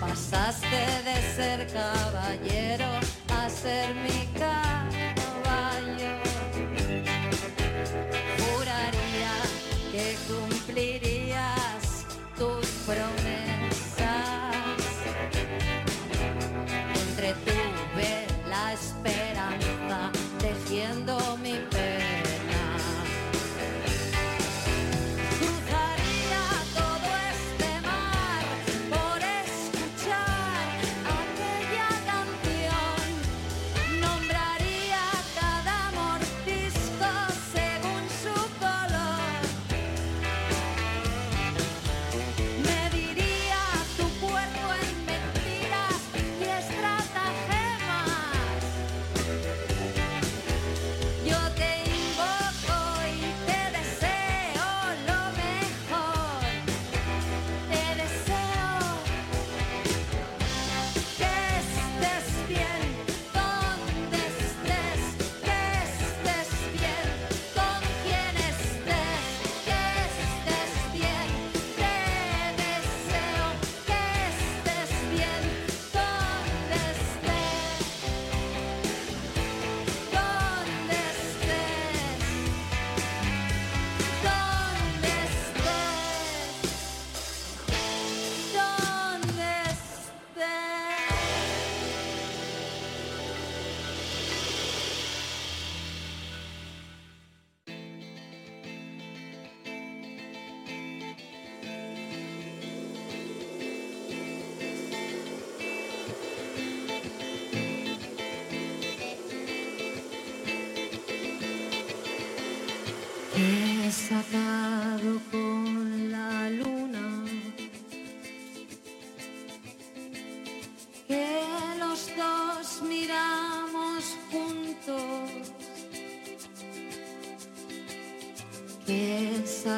Pasaste 0.00 0.86
de 1.04 1.34
ser 1.36 1.66
caballero 1.70 2.86
a 3.28 3.50
ser 3.50 3.94
mi 3.96 4.26
caballo. 4.38 6.14
Juraría 8.38 9.34
que 9.92 10.16
cumplirías 10.26 12.06
tus 12.38 12.66
promesas. 12.86 13.47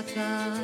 my 0.00 0.12
time. 0.14 0.59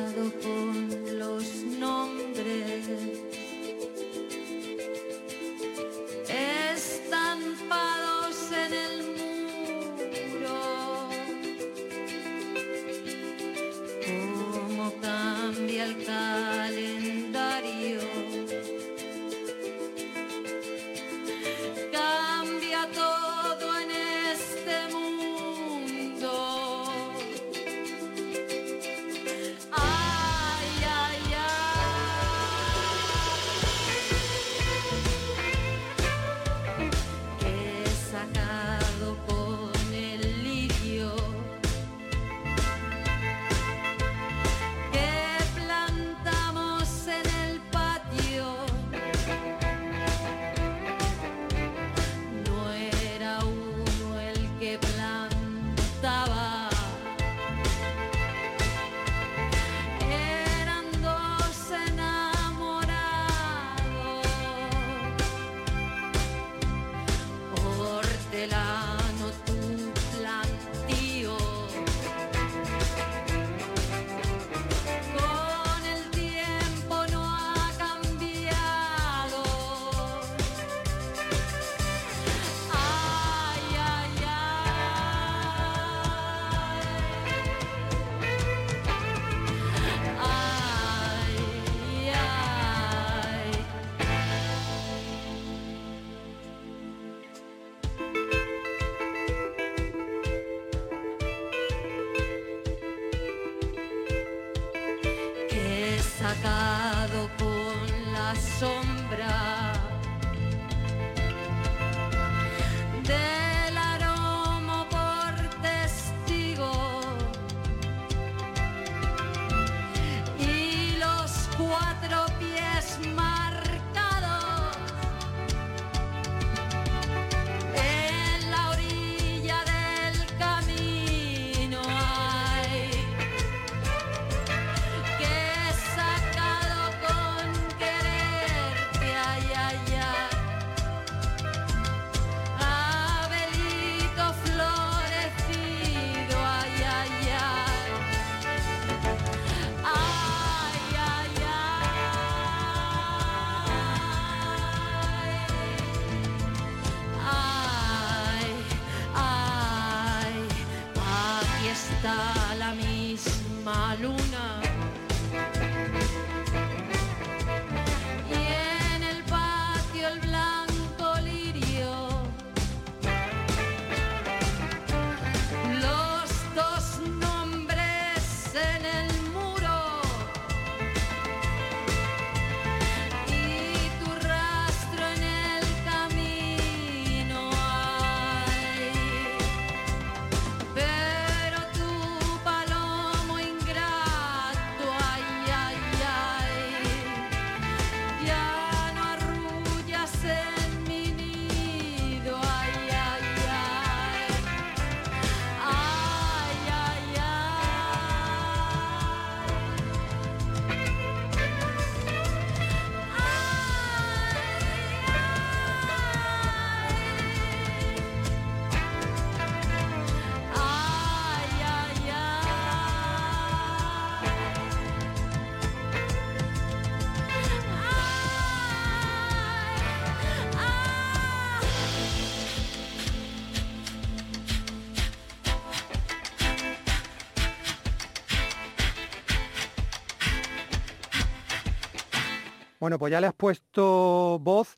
Bueno, 242.87 242.99
pues 242.99 243.11
ya 243.11 243.19
le 243.19 243.27
has 243.27 243.33
puesto 243.33 244.39
voz 244.39 244.77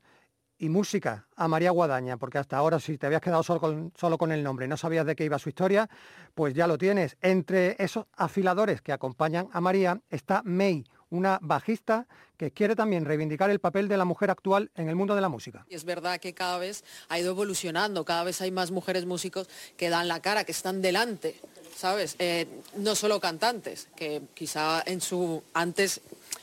y 0.58 0.68
música 0.68 1.28
a 1.36 1.46
María 1.46 1.70
Guadaña, 1.70 2.16
porque 2.16 2.38
hasta 2.38 2.56
ahora 2.56 2.80
si 2.80 2.98
te 2.98 3.06
habías 3.06 3.20
quedado 3.20 3.44
solo 3.44 3.60
con, 3.60 3.92
solo 3.96 4.18
con 4.18 4.32
el 4.32 4.42
nombre 4.42 4.66
y 4.66 4.68
no 4.68 4.76
sabías 4.76 5.06
de 5.06 5.14
qué 5.14 5.24
iba 5.24 5.38
su 5.38 5.48
historia, 5.48 5.88
pues 6.34 6.52
ya 6.52 6.66
lo 6.66 6.76
tienes. 6.76 7.16
Entre 7.20 7.76
esos 7.78 8.06
afiladores 8.16 8.82
que 8.82 8.90
acompañan 8.90 9.48
a 9.52 9.60
María 9.60 10.00
está 10.10 10.42
May, 10.44 10.82
una 11.08 11.38
bajista 11.40 12.08
que 12.36 12.50
quiere 12.50 12.74
también 12.74 13.04
reivindicar 13.04 13.48
el 13.48 13.60
papel 13.60 13.86
de 13.86 13.96
la 13.96 14.04
mujer 14.04 14.32
actual 14.32 14.72
en 14.74 14.88
el 14.88 14.96
mundo 14.96 15.14
de 15.14 15.20
la 15.20 15.28
música. 15.28 15.64
Y 15.68 15.76
es 15.76 15.84
verdad 15.84 16.18
que 16.18 16.34
cada 16.34 16.58
vez 16.58 16.82
ha 17.10 17.16
ido 17.20 17.30
evolucionando, 17.30 18.04
cada 18.04 18.24
vez 18.24 18.40
hay 18.40 18.50
más 18.50 18.72
mujeres 18.72 19.06
músicos 19.06 19.48
que 19.76 19.88
dan 19.88 20.08
la 20.08 20.18
cara, 20.18 20.42
que 20.42 20.50
están 20.50 20.82
delante, 20.82 21.40
¿sabes? 21.76 22.16
Eh, 22.18 22.48
no 22.74 22.96
solo 22.96 23.20
cantantes, 23.20 23.86
que 23.94 24.22
quizá 24.34 24.82
en 24.84 25.00
su 25.00 25.44
antes 25.54 26.00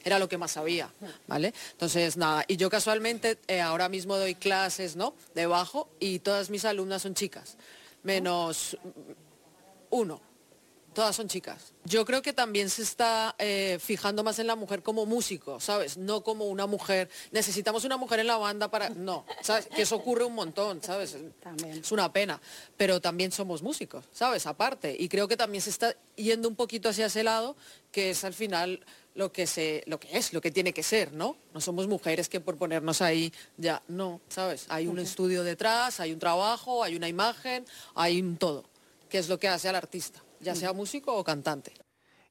era 0.08 0.20
lo 0.20 0.30
que 0.30 0.38
más 0.38 0.52
sabía, 0.52 0.92
¿vale? 1.28 1.54
Entonces, 1.72 2.18
nada, 2.18 2.44
y 2.48 2.58
yo 2.58 2.70
casualmente 2.70 3.38
eh, 3.48 3.62
ahora 3.62 3.90
mismo 3.90 4.18
doy 4.18 4.36
clases, 4.36 4.96
¿no? 4.96 5.14
De 5.36 5.46
bajo 5.46 5.90
y 6.00 6.20
todas 6.20 6.50
mis 6.50 6.66
alumnas 6.66 7.02
son 7.02 7.14
chicas, 7.14 7.58
menos 8.04 8.78
uno. 9.90 10.22
Todas 10.94 11.16
son 11.16 11.28
chicas. 11.28 11.74
Yo 11.86 12.06
creo 12.06 12.24
que 12.24 12.34
también 12.34 12.72
se 12.72 12.82
está 12.82 13.36
eh, 13.38 13.78
fijando 13.80 14.24
más 14.24 14.40
en 14.40 14.48
la 14.48 14.56
mujer 14.56 14.82
como 14.82 15.06
músico, 15.06 15.60
¿sabes? 15.60 15.96
No 15.96 16.24
como 16.24 16.46
una 16.46 16.66
mujer. 16.66 17.08
Necesitamos 17.32 17.84
una 17.84 17.98
mujer 17.98 18.22
en 18.22 18.26
la 18.26 18.38
banda 18.38 18.68
para. 18.72 18.90
No, 18.90 19.24
¿sabes? 19.44 19.68
Que 19.68 19.84
eso 19.84 19.96
ocurre 19.96 20.24
un 20.24 20.34
montón, 20.34 20.82
¿sabes? 20.82 21.16
Es 21.70 21.92
una 21.92 22.12
pena. 22.12 22.42
Pero 22.78 23.00
también 23.00 23.32
somos 23.32 23.62
músicos, 23.62 24.06
¿sabes? 24.12 24.48
Aparte. 24.48 24.96
Y 24.98 25.08
creo 25.08 25.28
que 25.28 25.38
también 25.38 25.62
se 25.62 25.70
está 25.70 25.96
yendo 26.16 26.50
un 26.50 26.56
poquito 26.56 26.90
hacia 26.90 27.06
ese 27.06 27.24
lado, 27.24 27.56
que 27.92 28.10
es 28.10 28.24
al 28.24 28.34
final 28.34 28.84
lo 29.18 29.32
que 29.32 29.48
se, 29.48 29.84
lo 29.88 30.00
que 30.00 30.16
es, 30.16 30.32
lo 30.32 30.42
que 30.42 30.52
tiene 30.52 30.74
que 30.74 30.84
ser, 30.84 31.12
¿no? 31.12 31.38
No 31.52 31.60
somos 31.60 31.88
mujeres 31.88 32.30
que 32.30 32.40
por 32.40 32.56
ponernos 32.56 33.02
ahí 33.02 33.34
ya, 33.58 33.82
no, 33.88 34.22
¿sabes? 34.30 34.68
Hay 34.70 34.86
un 34.86 35.00
estudio 35.00 35.44
detrás, 35.44 36.00
hay 36.00 36.14
un 36.14 36.20
trabajo, 36.20 36.84
hay 36.84 36.96
una 36.96 37.08
imagen, 37.08 37.66
hay 37.96 38.22
un 38.22 38.38
todo, 38.38 38.66
que 39.10 39.18
es 39.18 39.28
lo 39.28 39.40
que 39.40 39.48
hace 39.48 39.70
al 39.70 39.76
artista, 39.76 40.24
ya 40.40 40.54
sea 40.54 40.72
músico 40.72 41.16
o 41.16 41.24
cantante. 41.24 41.74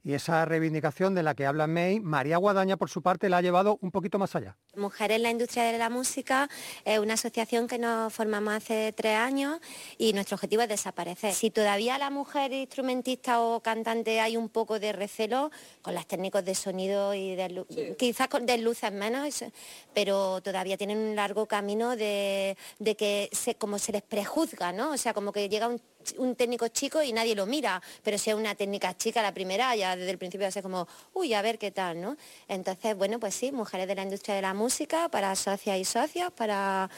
Y 0.07 0.15
esa 0.15 0.45
reivindicación 0.45 1.17
de 1.17 1.25
la 1.25 1.35
que 1.35 1.47
habla 1.47 1.67
May, 1.67 1.99
María 1.99 2.37
Guadaña 2.37 2.77
por 2.77 2.89
su 2.89 3.03
parte 3.03 3.29
la 3.29 3.39
ha 3.39 3.43
llevado 3.43 3.77
un 3.81 3.91
poquito 3.91 4.21
más 4.21 4.37
allá. 4.37 4.57
Mujeres 4.77 5.17
en 5.17 5.25
la 5.25 5.31
industria 5.31 5.65
de 5.65 5.79
la 5.79 5.91
música 5.91 6.49
es 6.85 7.01
una 7.01 7.15
asociación 7.15 7.67
que 7.67 7.77
nos 7.77 8.13
formamos 8.13 8.55
hace 8.55 8.93
tres 8.93 9.17
años 9.17 9.59
y 9.99 10.13
nuestro 10.13 10.37
objetivo 10.37 10.63
es 10.63 10.69
desaparecer. 10.69 11.35
Si 11.35 11.51
todavía 11.51 11.99
la 11.99 12.11
mujer 12.11 12.53
instrumentista 12.53 13.41
o 13.41 13.59
cantante 13.59 14.21
hay 14.21 14.37
un 14.37 14.49
poco 14.49 14.79
de 14.79 14.93
recelo 14.93 15.51
con 15.83 15.95
las 15.95 16.07
técnicos 16.07 16.45
de 16.45 16.55
sonido 16.55 17.13
y 17.13 17.35
de 17.35 17.49
lu- 17.49 17.67
quizás 17.99 18.29
con 18.29 18.47
de 18.47 18.59
luces 18.59 18.93
menos, 18.93 19.45
pero 19.93 20.41
todavía 20.41 20.77
tienen 20.77 20.99
un 20.99 21.17
largo 21.17 21.47
camino 21.47 21.97
de, 21.97 22.57
de 22.79 22.95
que 22.95 23.29
se, 23.33 23.57
como 23.57 23.81
se 23.81 23.91
les 23.91 24.03
prejuzga, 24.03 24.71
¿no? 24.71 24.93
O 24.93 24.97
sea, 24.97 25.13
como 25.13 25.33
que 25.33 25.49
llega 25.49 25.67
un 25.67 25.81
un 26.19 26.35
técnico 26.37 26.69
chico 26.69 27.03
y 27.03 27.13
nadie 27.13 27.35
lo 27.35 27.47
mira, 27.47 27.83
pero 28.03 28.19
si 28.19 28.31
es 28.31 28.37
una 28.37 28.55
técnica 28.55 28.97
chica 28.97 29.23
la 29.23 29.33
primera, 29.33 29.75
ya 29.77 29.97
desde 29.97 30.11
el 30.11 30.19
principio 30.19 30.51
ser 30.51 30.63
como, 30.63 30.87
uy, 31.15 31.35
a 31.35 31.43
ver 31.43 31.59
qué 31.59 31.71
tal, 31.71 32.01
¿no? 32.01 32.17
Entonces, 32.49 32.97
bueno, 32.97 33.19
pues 33.19 33.35
sí, 33.35 33.53
mujeres 33.53 33.89
de 33.89 33.95
la 33.95 34.03
industria 34.03 34.35
de 34.35 34.43
la 34.43 34.55
música, 34.55 35.09
para 35.09 35.35
socias 35.35 35.79
y 35.79 35.85
socios, 35.85 36.33
para 36.33 36.91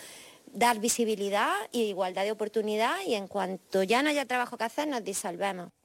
dar 0.53 0.79
visibilidad 0.79 1.53
y 1.73 1.83
igualdad 1.83 2.25
de 2.25 2.33
oportunidad 2.33 2.97
y 3.07 3.15
en 3.15 3.29
cuanto 3.29 3.83
ya 3.83 4.03
no 4.03 4.11
haya 4.11 4.27
trabajo 4.27 4.57
que 4.57 4.65
hacer, 4.65 4.89
nos 4.89 5.05
disolvemos. 5.05 5.78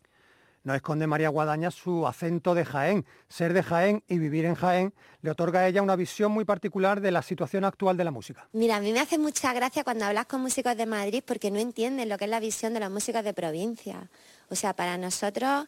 No 0.64 0.74
esconde 0.74 1.08
María 1.08 1.28
Guadaña 1.28 1.72
su 1.72 2.08
acento 2.08 2.56
de 2.56 2.64
Jaén. 2.64 3.06
Ser 3.28 3.52
de 3.52 3.64
Jaén 3.64 4.02
y 4.08 4.18
vivir 4.18 4.46
en 4.46 4.56
Jaén 4.56 4.94
le 5.22 5.32
otorga 5.32 5.60
a 5.60 5.68
ella 5.68 5.82
una 5.82 5.98
visión 5.98 6.32
muy 6.32 6.46
particular 6.46 7.02
de 7.02 7.12
la 7.12 7.22
situación 7.22 7.66
actual 7.66 7.98
de 7.98 8.06
la 8.06 8.12
música. 8.12 8.48
Mira, 8.54 8.78
a 8.78 8.80
mí 8.80 8.94
me 8.94 9.02
hace 9.02 9.18
mucha 9.18 9.52
gracia 9.52 9.84
cuando 9.84 10.06
hablas 10.06 10.26
con 10.26 10.42
músicos 10.42 10.78
de 10.78 10.86
Madrid 10.86 11.22
porque 11.26 11.52
no 11.52 11.60
entienden 11.60 12.08
lo 12.08 12.18
que 12.18 12.26
es 12.26 12.32
la 12.32 12.40
visión 12.40 12.74
de 12.74 12.80
los 12.80 12.90
músicos 12.90 13.26
de 13.26 13.34
provincia. 13.34 14.10
O 14.50 14.56
sea, 14.56 14.74
para 14.74 14.98
nosotros, 14.98 15.68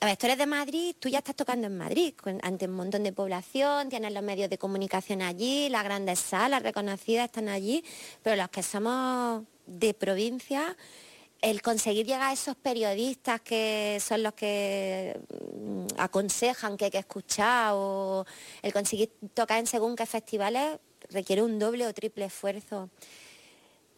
a 0.00 0.06
ver, 0.06 0.16
tú 0.18 0.26
eres 0.26 0.36
de 0.36 0.46
Madrid, 0.46 0.94
tú 0.98 1.08
ya 1.08 1.18
estás 1.18 1.36
tocando 1.36 1.68
en 1.68 1.78
Madrid, 1.78 2.12
ante 2.42 2.66
un 2.66 2.74
montón 2.74 3.04
de 3.04 3.12
población, 3.12 3.88
tienes 3.88 4.12
los 4.12 4.22
medios 4.22 4.50
de 4.50 4.58
comunicación 4.58 5.22
allí, 5.22 5.70
las 5.70 5.84
grandes 5.84 6.18
salas 6.18 6.62
reconocidas 6.62 7.26
están 7.26 7.48
allí, 7.48 7.82
pero 8.22 8.36
los 8.36 8.48
que 8.50 8.62
somos 8.62 9.44
de 9.66 9.94
provincia, 9.94 10.76
el 11.42 11.60
conseguir 11.60 12.06
llegar 12.06 12.30
a 12.30 12.32
esos 12.32 12.54
periodistas 12.56 13.40
que 13.40 13.98
son 14.00 14.22
los 14.22 14.32
que 14.32 15.20
mm, 15.28 15.86
aconsejan 15.98 16.76
que 16.76 16.86
hay 16.86 16.90
que 16.90 16.98
escuchar 16.98 17.72
o 17.74 18.24
el 18.62 18.72
conseguir 18.72 19.10
tocar 19.34 19.58
en 19.58 19.66
según 19.66 19.96
qué 19.96 20.06
festivales 20.06 20.78
requiere 21.10 21.42
un 21.42 21.58
doble 21.58 21.86
o 21.86 21.92
triple 21.92 22.26
esfuerzo. 22.26 22.88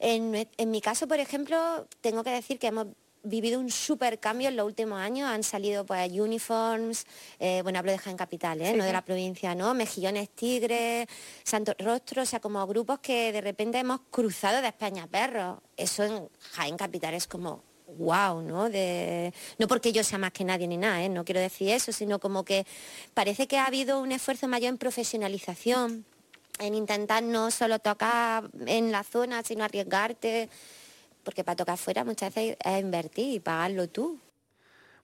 En, 0.01 0.49
en 0.57 0.71
mi 0.71 0.81
caso, 0.81 1.07
por 1.07 1.21
ejemplo, 1.21 1.87
tengo 2.01 2.25
que 2.25 2.31
decir 2.31 2.59
que 2.59 2.69
hemos 2.69 2.89
vivido 3.25 3.59
un 3.59 3.71
súper 3.71 4.21
cambio 4.21 4.49
en 4.49 4.57
los 4.57 4.67
últimos 4.67 5.01
años. 5.01 5.29
Han 5.29 5.43
salido 5.43 5.85
pues 5.85 6.11
uniforms, 6.13 7.07
eh, 7.39 7.61
bueno, 7.63 7.79
hablo 7.79 7.93
de 7.93 7.99
Jaén 7.99 8.17
Capital, 8.17 8.61
¿eh? 8.61 8.75
no 8.75 8.85
de 8.85 8.93
la 8.93 9.05
provincia, 9.05 9.55
¿no? 9.55 9.75
Mejillones 9.75 10.31
Tigres, 10.31 11.07
Santo 11.43 11.75
Rostro, 11.79 12.23
o 12.23 12.27
sea, 12.27 12.41
como 12.41 12.65
grupos 12.67 13.01
que 13.01 13.33
de 13.33 13.41
repente 13.41 13.79
hemos 13.79 14.01
cruzado 14.11 14.61
de 14.61 14.69
España 14.69 15.07
Perros. 15.07 15.59
Eso 15.77 16.05
en 16.05 16.29
Jaén 16.53 16.77
Capital 16.77 17.15
es 17.15 17.27
como 17.27 17.63
wow, 17.99 18.41
¿no? 18.43 18.69
De, 18.71 19.33
no 19.59 19.69
porque 19.69 19.93
yo 19.93 20.05
sea 20.05 20.19
más 20.19 20.33
que 20.33 20.45
nadie 20.45 20.67
ni 20.67 20.77
nada, 20.77 21.03
¿eh? 21.03 21.09
no 21.09 21.25
quiero 21.25 21.41
decir 21.41 21.71
eso, 21.71 21.93
sino 21.93 22.19
como 22.19 22.45
que 22.45 22.67
parece 23.13 23.47
que 23.47 23.59
ha 23.59 23.67
habido 23.67 24.01
un 24.01 24.13
esfuerzo 24.13 24.49
mayor 24.49 24.71
en 24.71 24.79
profesionalización, 24.79 26.05
en 26.59 26.75
intentar 26.75 27.23
no 27.23 27.51
solo 27.51 27.79
tocar 27.79 28.51
en 28.67 28.93
la 28.93 29.03
zona, 29.03 29.43
sino 29.43 29.65
arriesgarte, 29.65 30.49
porque 31.25 31.45
para 31.45 31.57
tocar 31.57 31.79
fuera 31.79 32.05
muchas 32.05 32.35
veces 32.35 32.57
es 32.65 32.81
invertir 32.81 33.35
y 33.35 33.41
pagarlo 33.41 33.89
tú. 33.89 34.21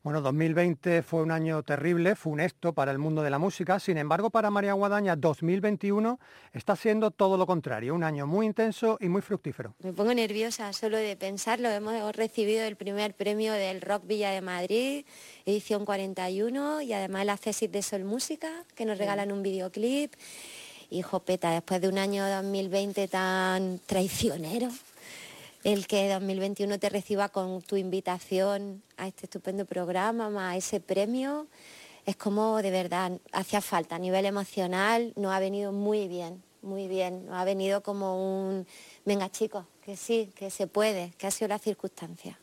Bueno, 0.02 0.22
2020 0.22 1.02
fue 1.02 1.22
un 1.22 1.30
año 1.30 1.62
terrible, 1.62 2.16
funesto 2.16 2.72
para 2.72 2.90
el 2.90 2.96
mundo 2.96 3.22
de 3.22 3.28
la 3.28 3.38
música. 3.38 3.78
Sin 3.78 3.98
embargo, 3.98 4.30
para 4.30 4.50
María 4.50 4.72
Guadaña, 4.72 5.14
2021 5.14 6.18
está 6.54 6.74
siendo 6.74 7.10
todo 7.10 7.36
lo 7.36 7.46
contrario, 7.46 7.94
un 7.94 8.02
año 8.02 8.26
muy 8.26 8.46
intenso 8.46 8.96
y 8.98 9.10
muy 9.10 9.20
fructífero. 9.20 9.74
Me 9.80 9.92
pongo 9.92 10.14
nerviosa 10.14 10.72
solo 10.72 10.96
de 10.96 11.16
pensarlo. 11.16 11.68
Hemos 11.68 12.16
recibido 12.16 12.62
el 12.62 12.76
primer 12.76 13.12
premio 13.12 13.52
del 13.52 13.82
Rock 13.82 14.06
Villa 14.06 14.30
de 14.30 14.40
Madrid, 14.40 15.04
edición 15.44 15.84
41, 15.84 16.80
y 16.80 16.94
además 16.94 17.26
la 17.26 17.36
Cesis 17.36 17.70
de 17.70 17.82
Sol 17.82 18.04
Música, 18.04 18.64
que 18.74 18.86
nos 18.86 18.96
regalan 18.96 19.30
un 19.30 19.42
videoclip. 19.42 20.14
Y 20.88 21.02
jopeta, 21.02 21.50
después 21.50 21.82
de 21.82 21.88
un 21.88 21.98
año 21.98 22.26
2020 22.26 23.06
tan 23.06 23.78
traicionero, 23.80 24.70
el 25.64 25.86
que 25.86 26.08
2021 26.08 26.78
te 26.78 26.88
reciba 26.88 27.28
con 27.28 27.60
tu 27.62 27.76
invitación 27.76 28.82
a 28.96 29.06
este 29.06 29.26
estupendo 29.26 29.66
programa, 29.66 30.50
a 30.50 30.56
ese 30.56 30.80
premio, 30.80 31.46
es 32.06 32.16
como 32.16 32.62
de 32.62 32.70
verdad 32.70 33.12
hacía 33.32 33.60
falta 33.60 33.96
a 33.96 33.98
nivel 33.98 34.24
emocional, 34.24 35.12
nos 35.16 35.32
ha 35.32 35.38
venido 35.38 35.72
muy 35.72 36.08
bien, 36.08 36.42
muy 36.62 36.88
bien, 36.88 37.26
nos 37.26 37.36
ha 37.36 37.44
venido 37.44 37.82
como 37.82 38.48
un, 38.48 38.66
venga 39.04 39.30
chicos, 39.30 39.66
que 39.82 39.96
sí, 39.96 40.32
que 40.34 40.50
se 40.50 40.66
puede, 40.66 41.12
que 41.18 41.26
ha 41.26 41.30
sido 41.30 41.48
la 41.48 41.58
circunstancia. 41.58 42.38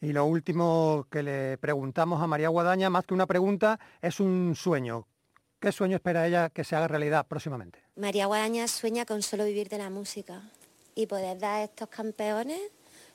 Y 0.00 0.12
lo 0.12 0.24
último 0.24 1.06
que 1.10 1.22
le 1.22 1.58
preguntamos 1.58 2.20
a 2.20 2.26
María 2.26 2.48
Guadaña, 2.48 2.90
más 2.90 3.04
que 3.04 3.14
una 3.14 3.26
pregunta, 3.26 3.78
es 4.00 4.18
un 4.18 4.54
sueño. 4.56 5.06
¿Qué 5.60 5.70
sueño 5.70 5.94
espera 5.94 6.26
ella 6.26 6.50
que 6.50 6.64
se 6.64 6.74
haga 6.74 6.88
realidad 6.88 7.24
próximamente? 7.28 7.78
María 7.94 8.26
Guadaña 8.26 8.66
sueña 8.66 9.06
con 9.06 9.22
solo 9.22 9.44
vivir 9.44 9.68
de 9.68 9.78
la 9.78 9.90
música 9.90 10.42
y 10.94 11.06
poder 11.06 11.38
dar 11.38 11.60
a 11.60 11.64
estos 11.64 11.88
campeones 11.88 12.60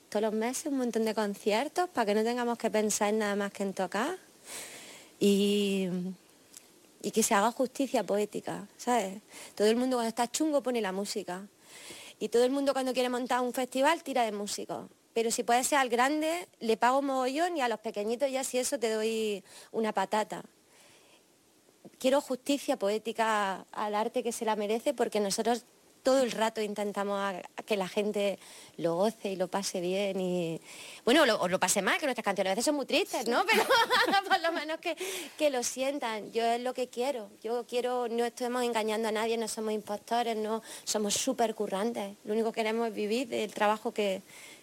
todos 0.09 0.23
los 0.23 0.33
meses 0.33 0.67
un 0.67 0.77
montón 0.77 1.05
de 1.05 1.13
conciertos 1.13 1.89
para 1.89 2.05
que 2.05 2.15
no 2.15 2.23
tengamos 2.23 2.57
que 2.57 2.69
pensar 2.69 3.13
nada 3.13 3.35
más 3.35 3.51
que 3.51 3.63
en 3.63 3.73
tocar 3.73 4.17
y, 5.19 5.89
y 7.01 7.11
que 7.11 7.23
se 7.23 7.33
haga 7.33 7.51
justicia 7.51 8.03
poética, 8.03 8.67
¿sabes? 8.77 9.21
Todo 9.55 9.67
el 9.67 9.75
mundo 9.75 9.97
cuando 9.97 10.09
está 10.09 10.29
chungo 10.31 10.61
pone 10.63 10.81
la 10.81 10.91
música 10.91 11.45
y 12.19 12.29
todo 12.29 12.43
el 12.43 12.51
mundo 12.51 12.73
cuando 12.73 12.93
quiere 12.93 13.09
montar 13.09 13.41
un 13.41 13.53
festival 13.53 14.03
tira 14.03 14.23
de 14.23 14.31
músicos. 14.31 14.89
Pero 15.13 15.31
si 15.31 15.43
puede 15.43 15.63
ser 15.63 15.79
al 15.79 15.89
grande, 15.89 16.47
le 16.59 16.77
pago 16.77 17.01
mogollón 17.01 17.57
y 17.57 17.61
a 17.61 17.67
los 17.67 17.79
pequeñitos 17.79 18.31
ya 18.31 18.43
si 18.43 18.59
eso 18.59 18.79
te 18.79 18.91
doy 18.91 19.43
una 19.71 19.91
patata. 19.91 20.43
Quiero 21.99 22.21
justicia 22.21 22.77
poética 22.77 23.65
al 23.71 23.95
arte 23.95 24.21
que 24.21 24.31
se 24.31 24.45
la 24.45 24.55
merece 24.55 24.93
porque 24.93 25.19
nosotros 25.19 25.65
todo 26.07 26.23
el 26.23 26.31
rato 26.31 26.61
intentamos 26.61 27.19
que 27.65 27.75
la 27.75 27.89
gente 27.89 28.39
lo 28.77 28.95
goce 28.95 29.33
y 29.33 29.35
lo 29.35 29.49
pase 29.49 29.81
bien 29.81 30.21
y 30.21 30.61
bueno, 31.03 31.23
o 31.41 31.49
lo 31.49 31.59
pase 31.59 31.81
mal, 31.81 31.99
que 31.99 32.05
nuestras 32.05 32.23
canciones 32.23 32.51
a 32.51 32.53
veces 32.53 32.63
son 32.63 32.75
muy 32.75 32.85
tristes, 32.85 33.27
¿no? 33.27 33.43
Pero 33.45 33.63
por 34.29 34.39
lo 34.39 34.53
menos 34.53 34.79
que, 34.79 34.95
que, 35.37 35.49
lo 35.49 35.63
sientan. 35.63 36.31
Yo 36.31 36.45
es 36.45 36.61
lo 36.61 36.73
que 36.73 36.87
quiero. 36.87 37.29
Yo 37.43 37.65
quiero, 37.67 38.07
no 38.07 38.23
estamos 38.23 38.63
engañando 38.63 39.09
a 39.09 39.11
nadie, 39.11 39.35
no 39.35 39.49
somos 39.49 39.73
impostores, 39.73 40.37
no 40.37 40.63
somos 40.85 41.13
súper 41.13 41.53
currantes. 41.55 42.15
Lo 42.23 42.31
único 42.31 42.53
que 42.53 42.61
queremos 42.61 42.87
es 42.87 42.93
vivir 42.93 43.27
del 43.27 43.53
trabajo 43.53 43.93
que, 43.93 44.21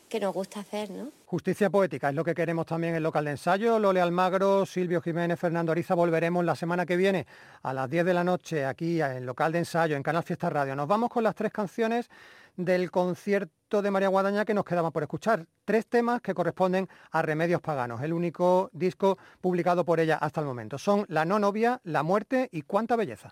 que 0.09 0.21
nos 0.21 0.33
gusta 0.35 0.61
hacer, 0.61 0.91
¿no? 0.91 1.11
Justicia 1.27 1.71
poética 1.71 2.09
es 2.11 2.15
lo 2.15 2.25
que 2.25 2.35
queremos 2.35 2.67
también 2.67 2.95
en 2.95 3.03
local 3.03 3.25
de 3.25 3.33
ensayo. 3.33 3.79
Lole 3.79 4.01
Almagro, 4.01 4.67
Silvio 4.67 5.01
Jiménez, 5.01 5.39
Fernando 5.39 5.73
Ariza, 5.73 5.95
volveremos 5.95 6.45
la 6.45 6.55
semana 6.55 6.87
que 6.87 6.97
viene 6.97 7.27
a 7.63 7.73
las 7.73 7.91
10 7.91 8.05
de 8.05 8.15
la 8.15 8.25
noche 8.25 8.65
aquí 8.65 9.01
en 9.01 9.27
local 9.27 9.53
de 9.53 9.59
ensayo, 9.59 9.97
en 9.97 10.03
Canal 10.03 10.23
Fiesta 10.23 10.51
Radio. 10.51 10.77
Nos 10.77 10.87
vamos 10.87 11.11
con 11.11 11.25
las 11.25 11.35
tres 11.35 11.53
canciones 11.53 12.09
del 12.57 12.91
concierto 12.91 13.83
de 13.83 13.91
María 13.91 14.09
Guadaña 14.09 14.45
que 14.45 14.55
nos 14.55 14.65
quedaba 14.65 14.91
por 14.91 15.03
escuchar. 15.03 15.47
Tres 15.65 15.87
temas 15.87 16.21
que 16.21 16.35
corresponden 16.35 16.89
a 17.11 17.23
Remedios 17.23 17.61
Paganos, 17.61 18.03
el 18.03 18.13
único 18.13 18.71
disco 18.73 19.19
publicado 19.41 19.85
por 19.85 19.99
ella 19.99 20.17
hasta 20.17 20.41
el 20.41 20.47
momento. 20.47 20.79
Son 20.79 21.05
La 21.09 21.25
no 21.25 21.39
novia, 21.39 21.81
La 21.85 22.03
muerte 22.03 22.49
y 22.53 22.63
Cuánta 22.63 22.97
belleza. 22.97 23.31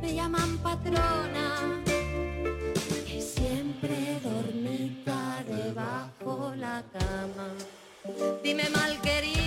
Me 0.00 0.14
llaman 0.14 0.56
patrona, 0.58 1.82
que 3.06 3.20
siempre 3.20 4.18
dormita 4.22 5.44
debajo 5.46 6.54
la 6.56 6.82
cama. 6.90 7.52
Dime 8.42 8.70
mal 8.70 8.98
querida. 9.02 9.43